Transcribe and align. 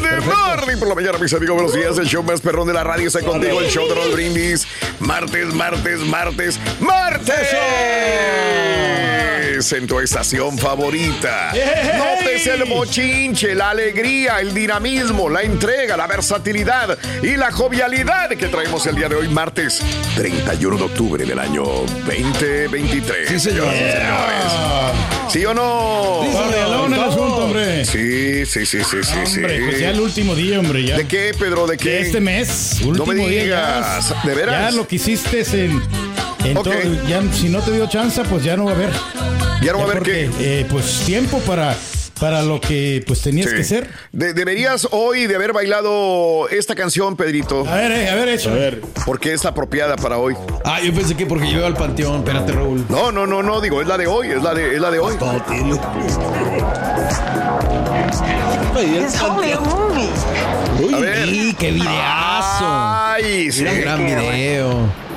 Good 0.00 0.24
morning 0.24 0.78
por 0.78 0.88
la 0.88 0.94
mañana, 0.94 1.18
mis 1.18 1.32
amigos. 1.34 1.54
Buenos 1.56 1.74
días. 1.74 1.98
El 1.98 2.06
show 2.06 2.22
más 2.22 2.40
perrón 2.40 2.66
de 2.66 2.72
la 2.72 2.82
radio 2.82 3.08
está 3.08 3.20
contigo. 3.20 3.60
El 3.60 3.68
show 3.68 3.86
de 3.86 3.94
los 3.94 4.12
brindis. 4.12 4.66
Martes, 4.98 5.52
martes, 5.52 6.00
martes, 6.00 6.58
martes. 6.80 7.48
En 9.60 9.86
tu 9.86 10.00
estación 10.00 10.56
favorita. 10.56 11.52
Notes 11.98 12.46
el 12.46 12.64
bochinche, 12.64 13.54
la 13.54 13.70
alegría, 13.70 14.40
el 14.40 14.54
dinamismo, 14.54 15.28
la 15.28 15.42
entrega, 15.42 15.98
la 15.98 16.06
versatilidad 16.06 16.96
y 17.22 17.36
la 17.36 17.52
jovialidad 17.52 18.30
que 18.30 18.46
traemos 18.48 18.86
el 18.86 18.96
día 18.96 19.10
de 19.10 19.16
hoy, 19.16 19.28
martes 19.28 19.80
31 20.16 20.76
de 20.78 20.82
octubre 20.82 21.24
del 21.26 21.38
año 21.38 21.62
2023. 21.64 23.28
Sí, 23.28 23.38
señor. 23.38 23.68
Sí, 23.70 23.78
señores. 23.78 25.28
¿Sí 25.28 25.44
o 25.44 25.52
no? 25.52 26.22
Pardelón 26.32 26.94
el 26.94 27.00
asunto, 27.00 27.36
hombre. 27.44 27.84
Sí, 27.84 28.46
sí, 28.46 28.64
sí, 28.64 28.78
sí, 28.82 28.96
sí. 29.02 29.18
Hombre, 29.40 29.58
sí. 29.58 29.64
pues 29.66 29.78
ya 29.78 29.90
el 29.90 30.00
último 30.00 30.34
día, 30.34 30.58
hombre, 30.58 30.84
ya. 30.84 30.96
¿De 30.96 31.06
qué, 31.06 31.32
Pedro? 31.38 31.66
¿De 31.66 31.76
qué? 31.76 31.90
De 31.90 32.00
este 32.00 32.20
mes. 32.20 32.78
Último 32.82 33.06
No 33.06 33.12
me 33.12 33.28
día 33.28 33.42
digas. 33.44 34.08
ya. 34.08 34.22
¿De 34.26 34.34
veras? 34.34 34.70
Ya 34.72 34.76
lo 34.76 34.88
que 34.88 34.96
hiciste 34.96 35.40
es 35.40 35.52
en. 35.52 35.80
en 36.44 36.56
Ok. 36.56 36.64
todo- 36.64 37.06
ya, 37.06 37.22
si 37.34 37.50
no 37.50 37.60
te 37.60 37.72
dio 37.72 37.86
chance, 37.86 38.22
pues 38.24 38.42
ya 38.42 38.56
no 38.56 38.64
va 38.64 38.72
a 38.72 38.74
haber. 38.74 38.90
¿Ya 39.62 39.72
no 39.72 39.78
va 39.78 39.84
a 39.84 39.90
haber 39.90 40.02
qué? 40.02 40.30
eh, 40.40 40.66
pues 40.70 41.02
tiempo 41.04 41.38
para, 41.40 41.76
para 42.18 42.42
lo 42.42 42.60
que 42.60 43.02
pues 43.06 43.20
tenías 43.20 43.48
Sí. 43.50 43.56
que 43.56 43.60
hacer. 43.62 43.90
De- 44.12 44.32
deberías 44.32 44.88
hoy 44.90 45.26
de 45.26 45.34
haber 45.36 45.52
bailado 45.52 46.48
esta 46.48 46.74
canción, 46.74 47.14
Pedrito. 47.16 47.66
A 47.68 47.74
ver, 47.76 47.92
eh, 47.92 48.08
a 48.10 48.14
ver, 48.14 48.28
hecho. 48.30 48.50
A 48.50 48.54
ver. 48.54 48.80
Porque 49.04 49.34
es 49.34 49.44
apropiada 49.44 49.96
para 49.96 50.16
hoy. 50.16 50.34
Ah, 50.64 50.80
yo 50.80 50.92
pensé 50.94 51.14
que 51.14 51.26
porque 51.26 51.50
yo 51.50 51.58
iba 51.58 51.66
al 51.66 51.74
panteón. 51.76 52.18
Espérate, 52.20 52.52
Raúl. 52.52 52.84
No, 52.88 53.12
no, 53.12 53.26
no, 53.26 53.42
no, 53.42 53.60
digo, 53.60 53.82
es 53.82 53.88
la 53.88 53.98
de 53.98 54.06
hoy, 54.06 54.28
es 54.28 54.42
la 54.42 54.54
de, 54.54 54.74
es 54.74 54.80
la 54.80 54.90
de 54.90 54.98
hoy. 54.98 55.14
Uy, 60.82 60.94
A 60.94 60.98
ver. 60.98 61.28
qué 61.58 61.70
videazo. 61.72 62.64
Ay, 62.66 63.52
sí. 63.52 63.62
Mira, 63.62 63.74
gran 63.74 64.06
video. 64.06 65.09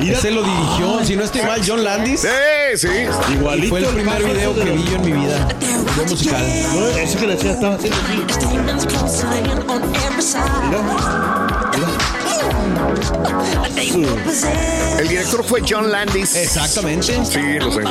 Ese 0.00 0.30
lo 0.30 0.42
dirigió, 0.42 1.04
si 1.04 1.16
no 1.16 1.24
estoy 1.24 1.42
mal, 1.42 1.60
John 1.66 1.82
Landis. 1.82 2.20
Sí, 2.20 2.28
sí. 2.76 2.88
Y 3.56 3.66
fue 3.68 3.80
el 3.80 3.86
primer 3.86 4.22
video 4.22 4.54
que 4.54 4.70
vi 4.70 4.84
yo 4.84 4.96
en 4.96 5.04
mi 5.04 5.12
vida. 5.12 5.48
Video 5.58 6.06
musical. 6.08 6.44
Eso 6.98 7.18
que 7.18 7.26
le 7.26 7.34
decía 7.34 7.52
estaba 7.52 7.74
haciendo 7.74 7.98
El 14.98 15.08
director 15.08 15.44
fue 15.44 15.62
John 15.68 15.90
Landis. 15.90 16.34
Exactamente. 16.34 17.24
Sí, 17.24 17.40
lo 17.60 17.70
sé. 17.72 17.82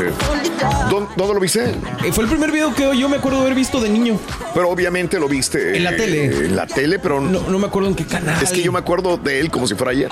¿Dó- 0.90 1.08
¿Dónde 1.16 1.34
lo 1.34 1.40
viste? 1.40 1.72
Eh, 2.04 2.12
Fue 2.12 2.24
el 2.24 2.30
primer 2.30 2.52
video 2.52 2.74
que 2.74 2.98
yo 2.98 3.08
me 3.10 3.18
acuerdo 3.18 3.38
de 3.40 3.46
haber 3.46 3.56
visto 3.56 3.80
de 3.80 3.90
niño. 3.90 4.20
Pero 4.54 4.70
obviamente 4.70 5.20
lo 5.20 5.28
viste. 5.28 5.78
En 5.78 5.84
la 5.84 5.92
eh, 5.92 5.96
tele. 5.98 6.26
En 6.26 6.56
la 6.56 6.68
tele, 6.68 7.00
pero 7.00 7.22
No, 7.22 7.42
no 7.48 7.60
me 7.60 7.68
acuerdo 7.68 7.90
en 7.90 7.96
qué 7.96 8.06
canal. 8.06 8.42
Es 8.42 8.52
que 8.52 8.62
yo 8.62 8.72
me 8.72 8.80
acuerdo 8.80 9.18
de 9.18 9.40
él 9.40 9.50
como 9.52 9.68
si 9.68 9.76
fuera 9.76 9.92
ayer. 9.92 10.10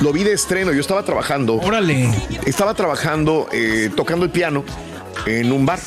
Lo 0.00 0.12
vi 0.12 0.24
de 0.24 0.32
estreno, 0.32 0.72
yo 0.72 0.80
estaba 0.80 1.02
trabajando. 1.04 1.54
Órale. 1.54 2.10
Estaba 2.44 2.74
trabajando, 2.74 3.48
eh, 3.52 3.90
tocando 3.94 4.24
el 4.24 4.30
piano 4.30 4.64
en 5.26 5.52
un 5.52 5.64
bar. 5.66 5.78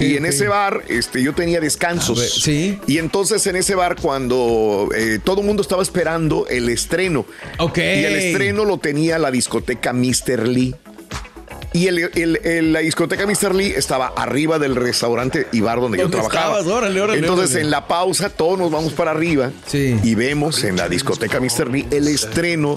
Y 0.00 0.16
en 0.16 0.26
ese 0.26 0.48
bar, 0.48 0.84
este, 0.88 1.22
yo 1.22 1.34
tenía 1.34 1.60
descansos. 1.60 2.18
Ver, 2.18 2.28
sí. 2.28 2.78
Y 2.86 2.98
entonces 2.98 3.46
en 3.46 3.56
ese 3.56 3.74
bar, 3.74 3.96
cuando 4.00 4.88
eh, 4.96 5.18
todo 5.22 5.40
el 5.40 5.46
mundo 5.46 5.62
estaba 5.62 5.82
esperando 5.82 6.46
el 6.48 6.68
estreno. 6.68 7.26
Ok. 7.58 7.78
Y 7.78 8.04
el 8.04 8.16
estreno 8.16 8.64
lo 8.64 8.78
tenía 8.78 9.18
la 9.18 9.30
discoteca 9.30 9.92
Mr. 9.92 10.48
Lee. 10.48 10.74
Y 11.74 11.88
el- 11.88 11.98
el- 12.14 12.40
el- 12.44 12.72
la 12.72 12.78
discoteca 12.78 13.26
Mr. 13.26 13.52
Lee 13.52 13.74
estaba 13.76 14.06
arriba 14.16 14.60
del 14.60 14.76
restaurante 14.76 15.48
y 15.50 15.60
bar 15.60 15.80
donde 15.80 15.98
yo 15.98 16.04
¿Dónde 16.04 16.18
trabajaba. 16.18 16.60
estabas? 16.60 16.72
Órale, 16.78 17.00
órale, 17.00 17.18
Entonces 17.18 17.50
órale. 17.50 17.64
en 17.64 17.70
la 17.72 17.88
pausa 17.88 18.28
todos 18.30 18.56
nos 18.60 18.70
vamos 18.70 18.92
para 18.92 19.10
arriba 19.10 19.50
Sí. 19.66 19.98
y 20.04 20.14
vemos 20.14 20.62
en 20.62 20.76
la 20.76 20.88
discoteca 20.88 21.40
Mr. 21.40 21.68
Lee 21.72 21.84
el 21.90 22.06
estreno 22.06 22.76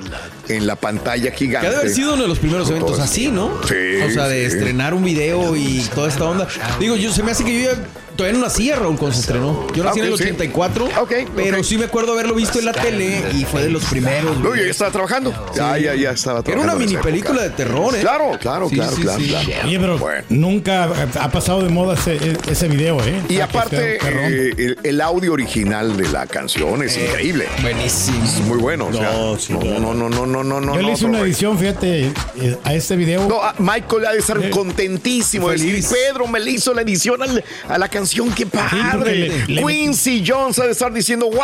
en 0.49 0.65
la 0.65 0.75
pantalla 0.77 1.29
Que 1.29 1.37
gigante. 1.37 1.67
ha 1.67 1.71
de 1.71 1.77
haber 1.77 1.91
sido 1.91 2.13
uno 2.15 2.23
de 2.23 2.27
los 2.27 2.39
primeros 2.39 2.67
eventos 2.71 2.99
así, 2.99 3.27
¿no? 3.27 3.51
Sí, 3.67 4.01
O 4.03 4.09
sea, 4.09 4.27
de 4.27 4.49
sí. 4.49 4.55
estrenar 4.57 4.95
un 4.95 5.03
video 5.03 5.55
y 5.55 5.85
toda 5.93 6.07
esta 6.09 6.25
onda. 6.25 6.47
Digo, 6.79 6.95
yo 6.95 7.13
se 7.13 7.21
me 7.21 7.31
hace 7.33 7.45
que 7.45 7.53
yo 7.63 7.69
ya 7.71 7.77
todavía 8.17 8.39
no 8.39 8.45
nacía, 8.45 8.75
Raúl, 8.75 8.97
cuando 8.97 9.13
se 9.15 9.21
estrenó. 9.21 9.67
Yo 9.73 9.83
nací 9.83 9.99
Ah, 9.99 10.03
en 10.03 10.07
el 10.07 10.13
ok, 10.13 10.19
sí. 10.19 10.23
84. 10.25 10.89
Ok, 11.01 11.13
Pero 11.35 11.63
sí 11.63 11.77
me 11.77 11.85
acuerdo 11.85 12.11
haberlo 12.13 12.35
visto 12.35 12.59
en 12.59 12.65
la 12.65 12.73
tele 12.73 13.23
y 13.33 13.45
fue 13.45 13.61
de 13.63 13.69
los 13.69 13.85
primeros. 13.85 14.37
No, 14.39 14.55
ya 14.55 14.63
estaba 14.63 14.91
trabajando. 14.91 15.31
Ya, 15.55 15.77
ya, 15.77 15.95
ya 15.95 16.11
estaba 16.11 16.39
Era 16.39 16.43
trabajando. 16.43 16.73
una 16.75 16.83
en 16.83 16.89
mini 16.89 17.01
película 17.01 17.43
de 17.43 17.49
terror, 17.51 17.95
¿eh? 17.95 17.99
Claro, 18.01 18.31
claro, 18.39 18.67
Sí, 18.69 18.75
claro, 18.75 18.95
sí, 18.95 19.01
claro, 19.03 19.19
sí. 19.19 19.27
claro. 19.29 19.67
Oye, 19.67 19.79
pero 19.79 19.97
Bueno. 19.97 20.23
nunca 20.29 20.89
ha 21.19 21.29
pasado 21.31 21.61
de 21.61 21.69
moda 21.69 21.93
ese, 21.95 22.17
ese 22.49 22.67
video, 22.67 22.99
¿eh? 23.03 23.21
Y 23.29 23.35
O 23.35 23.37
que 23.37 23.43
aparte, 23.43 23.97
eh, 24.03 24.53
el, 24.57 24.77
el 24.83 25.01
audio 25.01 25.33
original 25.33 25.95
de 25.95 26.07
la 26.09 26.25
canción 26.27 26.83
es 26.83 26.97
increíble. 26.97 27.45
Buenísimo. 27.61 28.23
Es 28.23 28.39
muy 28.41 28.57
bueno. 28.57 28.87
o 28.87 28.93
sea, 28.93 29.11
No, 29.11 29.37
sí, 29.39 29.53
no, 29.53 29.79
no, 29.79 29.93
no, 29.93 30.09
no, 30.09 30.25
no, 30.25 30.43
no, 30.43 30.59
no. 30.61 30.73
Yo 30.75 30.81
le 30.81 30.87
no, 30.87 30.93
hice 30.93 31.05
una 31.05 31.19
edición, 31.21 31.57
fíjate, 31.57 32.11
eh, 32.41 32.57
a 32.63 32.73
este 32.73 32.95
video. 32.95 33.27
No, 33.27 33.41
ah, 33.41 33.53
Michael 33.59 34.05
ha 34.05 34.11
de 34.13 34.19
estar 34.19 34.37
Eh, 34.43 34.49
contentísimo. 34.49 35.47
Pedro 35.47 36.27
me 36.27 36.39
le 36.39 36.51
hizo 36.51 36.73
la 36.73 36.81
edición 36.81 37.21
al- 37.21 37.43
a 37.67 37.77
la 37.77 37.87
canción, 37.89 38.06
qué 38.35 38.45
padre. 38.45 39.45
le- 39.47 39.61
Quincy 39.63 40.23
Jones 40.25 40.57
ha 40.59 40.65
de 40.65 40.71
estar 40.71 40.91
diciendo, 40.93 41.27
wow, 41.29 41.37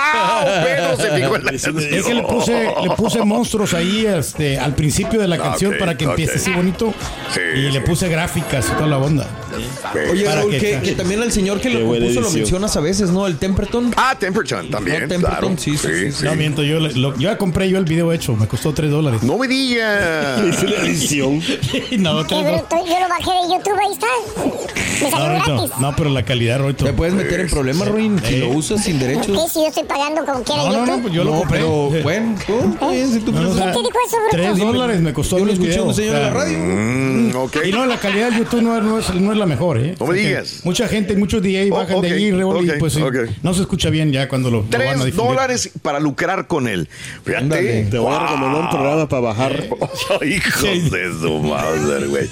Pedro 0.63 0.95
se 0.97 1.11
fijó 1.15 1.35
en 1.35 1.43
la 1.45 1.51
canción. 1.51 1.79
Es 1.79 2.05
que 2.05 2.13
le 2.13 2.23
puse, 2.23 2.73
le 2.83 2.89
puse 2.95 3.23
monstruos 3.23 3.73
ahí 3.73 4.05
este, 4.05 4.59
al 4.59 4.75
principio 4.75 5.19
de 5.19 5.27
la 5.27 5.37
canción 5.37 5.75
para 5.79 5.97
que 5.97 6.05
empiece 6.05 6.35
así 6.35 6.51
bonito. 6.51 6.93
Sí, 7.33 7.41
y 7.55 7.71
le 7.71 7.81
puse 7.81 8.07
gráficas 8.09 8.67
y 8.69 8.71
toda 8.73 8.87
la 8.87 8.97
onda. 8.97 9.27
Oye, 10.11 10.25
Raúl, 10.25 10.57
que- 10.57 10.93
también 10.97 11.21
el 11.23 11.31
señor 11.31 11.59
que 11.59 11.69
lo 11.69 11.79
Qué 11.79 11.85
compuso 11.99 12.21
lo 12.21 12.31
mencionas 12.31 12.75
a 12.77 12.79
veces, 12.81 13.09
¿no? 13.11 13.27
El 13.27 13.37
Temperton. 13.37 13.93
Ah, 13.97 14.15
Temperton 14.17 14.69
también, 14.69 15.03
No, 15.03 15.07
Temperton, 15.07 15.39
claro. 15.55 15.55
sí, 15.57 15.77
sí, 15.77 16.11
sí, 16.11 16.23
No 16.25 16.35
miento, 16.35 16.63
yo, 16.63 16.79
le- 16.79 16.93
lo- 16.93 17.13
yo 17.15 17.29
ya 17.29 17.37
compré 17.37 17.69
yo 17.69 17.77
el 17.77 17.85
video 17.85 18.11
hecho, 18.13 18.35
me 18.35 18.47
costó 18.47 18.73
3 18.73 18.89
dólares. 18.91 19.23
No 19.23 19.37
me 19.37 19.47
digas. 19.47 20.41
Es 20.43 20.63
una 20.63 20.75
edición. 20.87 21.39
no, 21.99 22.25
Qué 22.27 22.35
yo 22.35 22.41
lo 22.43 23.09
bajé 23.09 23.31
de 23.47 23.53
YouTube, 23.53 23.79
ahí 23.79 23.93
está. 23.93 24.07
Me 25.01 25.09
salió 25.11 25.29
gratis. 25.45 25.71
no, 25.79 25.95
pero 25.95 26.09
la 26.09 26.23
calidad, 26.23 26.59
Roito. 26.59 26.85
Te 26.85 26.93
puedes 26.93 27.13
meter 27.13 27.39
en 27.41 27.49
problemas, 27.49 27.87
Ruin, 27.87 28.19
si 28.23 28.37
lo 28.37 28.49
usas 28.49 28.83
sin 28.83 28.99
¿Qué 28.99 29.07
derechos. 29.07 29.51
si 29.51 29.59
yo 29.59 29.67
estoy 29.67 29.83
pagando 29.83 30.23
como 30.25 30.43
quiera 30.43 30.63
No, 30.63 30.85
no, 30.85 31.07
yo 31.09 31.23
lo 31.23 31.31
No, 31.31 31.37
compré. 31.39 31.59
pero 31.59 31.89
bueno, 32.03 32.35
bien, 32.91 33.11
si 33.11 33.19
tú 33.19 33.31
No, 33.31 33.41
no, 33.41 33.49
o 33.49 33.51
crees. 33.53 33.63
sea, 33.63 33.71
¿Quién 33.73 33.83
te 33.83 33.89
dijo 33.89 33.99
eso, 34.07 34.17
bruto? 34.17 34.29
3 34.31 34.57
dólares 34.57 35.01
me 35.01 35.13
costó 35.13 35.39
Yo 35.39 35.45
lo 35.45 35.53
escuché 35.53 35.77
a 35.77 35.83
un 35.83 35.93
señor 35.93 36.15
sea, 36.15 36.23
la 36.27 36.29
radio. 36.33 36.57
Mm, 36.57 37.35
ok. 37.35 37.57
Y 37.65 37.71
no, 37.71 37.85
la 37.85 37.97
calidad 37.99 38.31
de 38.31 38.37
YouTube 38.39 38.61
no, 38.61 38.79
no 38.81 38.99
es, 38.99 39.13
no 39.13 39.31
es 39.31 39.37
la 39.43 39.47
mejor, 39.47 39.77
¿eh? 39.77 39.95
No 39.99 40.07
me 40.07 40.15
digas. 40.17 40.61
Mucha 40.63 40.87
gente, 40.87 41.15
muchos 41.15 41.41
DJ 41.41 41.69
Oh, 41.71 41.75
bajan 41.77 41.97
ok, 41.97 42.03
de 42.03 42.11
ahí, 42.13 42.31
Raúl, 42.31 42.55
ok, 42.69 42.75
y 42.75 42.79
pues 42.79 42.93
sí, 42.93 43.01
ok. 43.01 43.15
no 43.41 43.53
se 43.53 43.61
escucha 43.61 43.89
bien 43.89 44.11
ya 44.11 44.27
cuando 44.27 44.49
lo, 44.49 44.57
lo 44.61 44.63
van 44.77 44.99
a 44.99 45.01
Tres 45.03 45.15
dólares 45.15 45.69
para 45.81 45.99
lucrar 45.99 46.47
con 46.47 46.67
él. 46.67 46.87
Fíjate. 47.23 47.43
Ándale. 47.43 47.83
Te 47.91 47.97
voy 47.97 48.13
a 48.13 48.19
recomendar 48.19 48.61
un 48.61 48.69
programa 48.69 49.09
para 49.09 49.21
bajar. 49.21 49.63
Hijos 50.25 50.91
de 50.91 51.11
su 51.21 51.39
madre, 51.39 52.07
güey. 52.07 52.29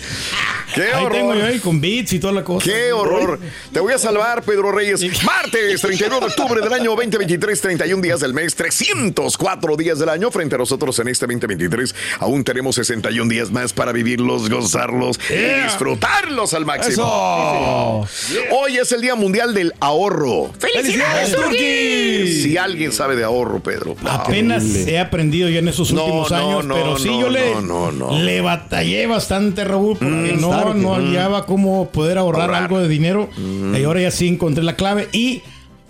Qué 0.73 0.83
Ahí 0.83 0.89
tengo 1.11 1.33
yo 1.33 1.39
horror. 1.39 1.43
ahí 1.43 1.59
con 1.59 1.81
beats 1.81 2.13
y 2.13 2.19
toda 2.19 2.31
la 2.31 2.45
cosa. 2.45 2.63
Qué 2.63 2.93
horror. 2.93 3.39
Te 3.73 3.81
voy 3.81 3.91
a 3.91 3.97
salvar, 3.97 4.41
Pedro 4.43 4.71
Reyes. 4.71 5.01
Martes 5.23 5.81
31 5.81 6.19
de 6.21 6.25
octubre 6.27 6.61
del 6.61 6.71
año 6.71 6.91
2023, 6.91 7.59
31 7.59 8.01
días 8.01 8.21
del 8.21 8.33
mes, 8.33 8.55
304 8.55 9.75
días 9.75 9.99
del 9.99 10.07
año. 10.07 10.31
Frente 10.31 10.55
a 10.55 10.57
nosotros 10.59 10.97
en 10.99 11.09
este 11.09 11.25
2023, 11.25 11.93
aún 12.19 12.45
tenemos 12.45 12.75
61 12.75 13.29
días 13.29 13.51
más 13.51 13.73
para 13.73 13.91
vivirlos, 13.91 14.49
gozarlos 14.49 15.19
y 15.29 15.63
disfrutarlos 15.63 16.53
al 16.53 16.65
máximo. 16.65 17.00
Hoy 17.03 18.77
es 18.77 18.92
el 18.92 19.01
Día 19.01 19.15
Mundial 19.15 19.53
del 19.53 19.74
Ahorro. 19.80 20.51
¡Felicidades, 20.57 21.31
¡Felicidades, 21.31 21.36
Turquí! 21.36 22.42
Si 22.44 22.57
alguien 22.57 22.92
sabe 22.92 23.15
de 23.15 23.24
ahorro, 23.24 23.62
Pedro. 23.62 23.95
Apenas 24.06 24.63
he 24.63 25.00
aprendido 25.00 25.50
ya 25.50 25.59
en 25.59 25.68
esos 25.68 25.92
últimos 25.92 26.31
no, 26.31 26.38
años, 26.38 26.65
no, 26.65 26.75
pero 26.75 26.98
sí 26.98 27.09
no, 27.09 27.21
yo 27.21 27.30
le, 27.30 27.56
no, 27.56 27.62
no, 27.62 27.92
no. 27.92 28.19
le 28.19 28.42
batallé 28.42 29.07
bastante, 29.07 29.63
Raúl, 29.63 29.98
porque 29.98 30.31
que 30.31 30.38
no 30.38 30.74
no. 30.74 30.94
hallaba 30.95 31.45
cómo 31.45 31.89
poder 31.89 32.18
ahorrar, 32.18 32.42
Ahorrar. 32.44 32.63
algo 32.63 32.80
de 32.80 32.88
dinero. 32.88 33.30
Y 33.38 33.83
ahora 33.83 34.01
ya 34.01 34.12
sí 34.12 34.27
encontré 34.27 34.63
la 34.63 34.75
clave. 34.75 35.07
Y 35.12 35.42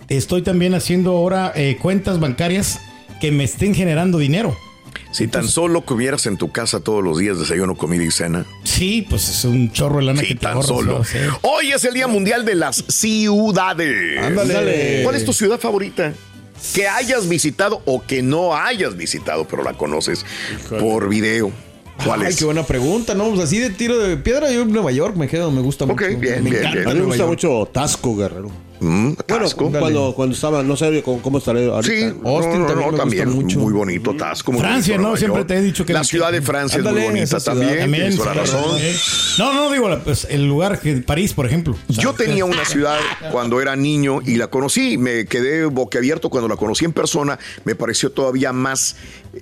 estoy 0.08 0.42
también 0.42 0.74
haciendo 0.74 1.12
ahora 1.12 1.52
eh, 1.54 1.78
cuentas 1.80 2.20
bancarias 2.20 2.80
que 3.20 3.30
me 3.32 3.44
estén 3.44 3.74
generando 3.74 4.18
dinero. 4.18 4.56
Si 5.12 5.28
tan 5.28 5.46
solo 5.46 5.82
comieras 5.82 6.26
en 6.26 6.36
tu 6.38 6.50
casa 6.50 6.80
todos 6.80 7.04
los 7.04 7.18
días 7.18 7.38
desayuno, 7.38 7.76
comida 7.76 8.02
y 8.02 8.10
cena. 8.10 8.46
Sí, 8.64 9.06
pues 9.08 9.28
es 9.28 9.44
un 9.44 9.70
chorro 9.70 9.98
de 9.98 10.04
lana 10.06 10.20
Sí, 10.22 10.28
que 10.28 10.34
te 10.34 10.40
tan 10.40 10.62
solo. 10.62 11.02
Hoy 11.42 11.70
es 11.72 11.84
el 11.84 11.94
Día 11.94 12.06
Mundial 12.08 12.44
de 12.44 12.54
las 12.54 12.82
Ciudades. 12.88 14.18
Ándale. 14.22 15.00
¿Cuál 15.04 15.14
es 15.16 15.24
tu 15.24 15.32
ciudad 15.32 15.60
favorita? 15.60 16.12
Que 16.74 16.88
hayas 16.88 17.28
visitado 17.28 17.82
o 17.84 18.02
que 18.02 18.22
no 18.22 18.54
hayas 18.56 18.96
visitado, 18.96 19.46
pero 19.46 19.62
la 19.62 19.74
conoces 19.74 20.24
por 20.80 21.08
video. 21.08 21.52
¿Cuál 22.04 22.22
Ay, 22.22 22.28
es? 22.28 22.36
qué 22.36 22.44
buena 22.46 22.62
pregunta, 22.64 23.14
¿no? 23.14 23.28
Pues 23.30 23.40
así 23.40 23.58
de 23.58 23.70
tiro 23.70 23.98
de 23.98 24.16
piedra, 24.16 24.50
yo 24.50 24.62
en 24.62 24.72
Nueva 24.72 24.92
York 24.92 25.14
me 25.16 25.28
quedo, 25.28 25.50
me 25.50 25.60
gusta 25.60 25.84
mucho. 25.86 26.04
bien, 26.06 26.42
me 26.42 26.50
bien, 26.50 26.56
encanta 26.56 26.70
bien. 26.78 26.88
A 26.88 26.94
mí 26.94 27.00
me 27.00 27.06
gusta 27.06 27.26
mucho 27.26 27.68
Tasco, 27.70 28.16
Guerrero. 28.16 28.50
Mm, 28.82 29.12
Bueno, 29.28 29.46
cuando, 29.80 30.12
cuando 30.14 30.34
estaba, 30.34 30.62
no 30.62 30.76
sé 30.76 31.02
cómo, 31.04 31.22
cómo 31.22 31.38
estaré 31.38 31.66
ahorita. 31.70 31.92
Sí, 31.94 32.02
Austin 32.24 32.52
no, 32.52 32.58
no, 32.58 32.66
también 32.66 32.66
no, 32.66 32.74
me 32.76 32.82
gusta 32.84 32.96
también 32.98 33.28
mucho. 33.30 33.58
muy 33.60 33.72
bonito 33.72 34.16
Tasco. 34.16 34.50
muy 34.52 34.60
Francia, 34.60 34.94
bonito 34.94 35.10
¿no? 35.10 35.16
Siempre 35.16 35.38
York. 35.40 35.48
te 35.48 35.56
he 35.56 35.62
dicho 35.62 35.86
que 35.86 35.92
la 35.92 36.00
la- 36.00 36.04
ciudad 36.04 36.32
de 36.32 36.42
Francia 36.42 36.78
Ándale, 36.78 36.98
es 37.00 37.06
muy 37.10 37.14
bonita 37.20 37.40
también. 37.40 37.78
También, 37.78 37.92
tienes 38.10 38.16
toda 38.16 38.34
la 38.34 38.44
sí, 38.46 38.52
razón. 38.52 38.80
No, 39.38 39.52
no, 39.54 39.72
digo, 39.72 39.88
pues, 40.04 40.26
el 40.30 40.46
lugar 40.46 40.80
que 40.80 40.96
París, 40.96 41.32
por 41.32 41.46
ejemplo. 41.46 41.76
O 41.88 41.92
sea, 41.92 42.02
Yo 42.02 42.12
tenía 42.14 42.44
una 42.44 42.64
ciudad 42.66 42.98
cuando 43.30 43.60
era 43.60 43.76
niño 43.76 44.20
y 44.24 44.34
la 44.36 44.48
conocí. 44.48 44.98
Me 44.98 45.26
quedé 45.26 45.64
boquiabierto 45.66 46.28
cuando 46.28 46.48
la 46.48 46.56
conocí 46.56 46.84
en 46.84 46.92
persona. 46.92 47.38
Me 47.64 47.74
pareció 47.76 48.10
todavía 48.10 48.52
más 48.52 48.96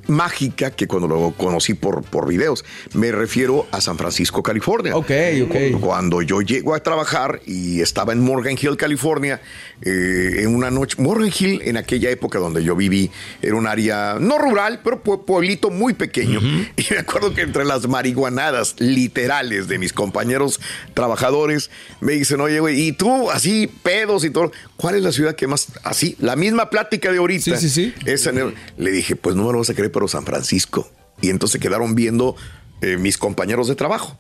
mágica 0.07 0.71
que 0.71 0.87
cuando 0.87 1.09
lo 1.09 1.33
conocí 1.33 1.75
por, 1.75 2.03
por 2.03 2.29
videos. 2.29 2.65
Me 2.95 3.11
refiero 3.13 3.67
a 3.73 3.81
San 3.81 3.99
Francisco, 3.99 4.43
California. 4.43 4.97
Ok, 4.97 5.11
ok. 5.45 5.81
Cuando 5.81 6.23
yo 6.23 6.41
llego 6.43 6.75
a 6.75 6.83
trabajar 6.83 7.41
y 7.47 7.81
estaba 7.81 8.13
en 8.13 8.21
Morgan 8.21 8.57
Hill, 8.61 8.77
California, 8.77 9.41
eh, 9.83 10.37
en 10.39 10.55
una 10.55 10.71
noche. 10.71 10.97
Morgan 11.01 11.31
Hill, 11.37 11.63
en 11.65 11.77
aquella 11.77 12.11
época 12.11 12.39
donde 12.39 12.63
yo 12.63 12.77
viví, 12.77 13.11
era 13.43 13.55
un 13.57 13.67
área 13.67 14.17
no 14.21 14.39
rural, 14.39 14.81
pero 14.85 15.03
pue- 15.03 15.25
pueblito 15.25 15.71
muy 15.71 15.95
pequeño. 15.95 16.41
Y 16.77 16.87
me 16.93 16.99
acuerdo 16.99 17.35
que 17.35 17.43
entre 17.43 17.65
las 17.65 17.87
marihuanadas 17.89 18.77
literales 18.79 19.69
de 19.69 19.79
mis 19.79 19.93
compañeros 19.93 20.61
trabajadores, 20.95 21.71
me 22.01 22.13
dicen, 22.13 22.41
oye, 22.41 22.61
güey, 22.61 22.81
y 22.89 22.93
tú 22.93 23.31
así, 23.31 23.67
pedos 23.83 24.25
y 24.25 24.31
todo, 24.31 24.53
¿cuál 24.81 24.95
es 24.95 25.03
la 25.03 25.13
ciudad 25.13 25.35
que 25.35 25.47
más, 25.47 25.69
así, 25.85 26.17
la 26.21 26.37
misma 26.37 26.71
plática 26.71 27.13
de 27.13 27.19
ahorita? 27.19 27.59
Sí, 27.59 27.69
sí, 27.69 27.93
sí. 27.93 27.95
Es 28.07 28.27
en 28.27 28.39
el- 28.39 28.55
le 28.79 28.91
dije, 28.91 29.15
pues 29.15 29.37
no 29.37 29.45
me 29.45 29.53
lo 29.53 29.59
vas 29.59 29.69
a 29.71 29.75
creer, 29.75 29.93
pero 29.93 30.09
San 30.09 30.25
Francisco. 30.25 30.91
Y 31.21 31.29
entonces 31.29 31.61
quedaron 31.61 31.95
viendo 31.95 32.35
eh, 32.83 32.97
mis 32.97 33.19
compañeros 33.19 33.69
de 33.69 33.75
trabajo. 33.75 34.19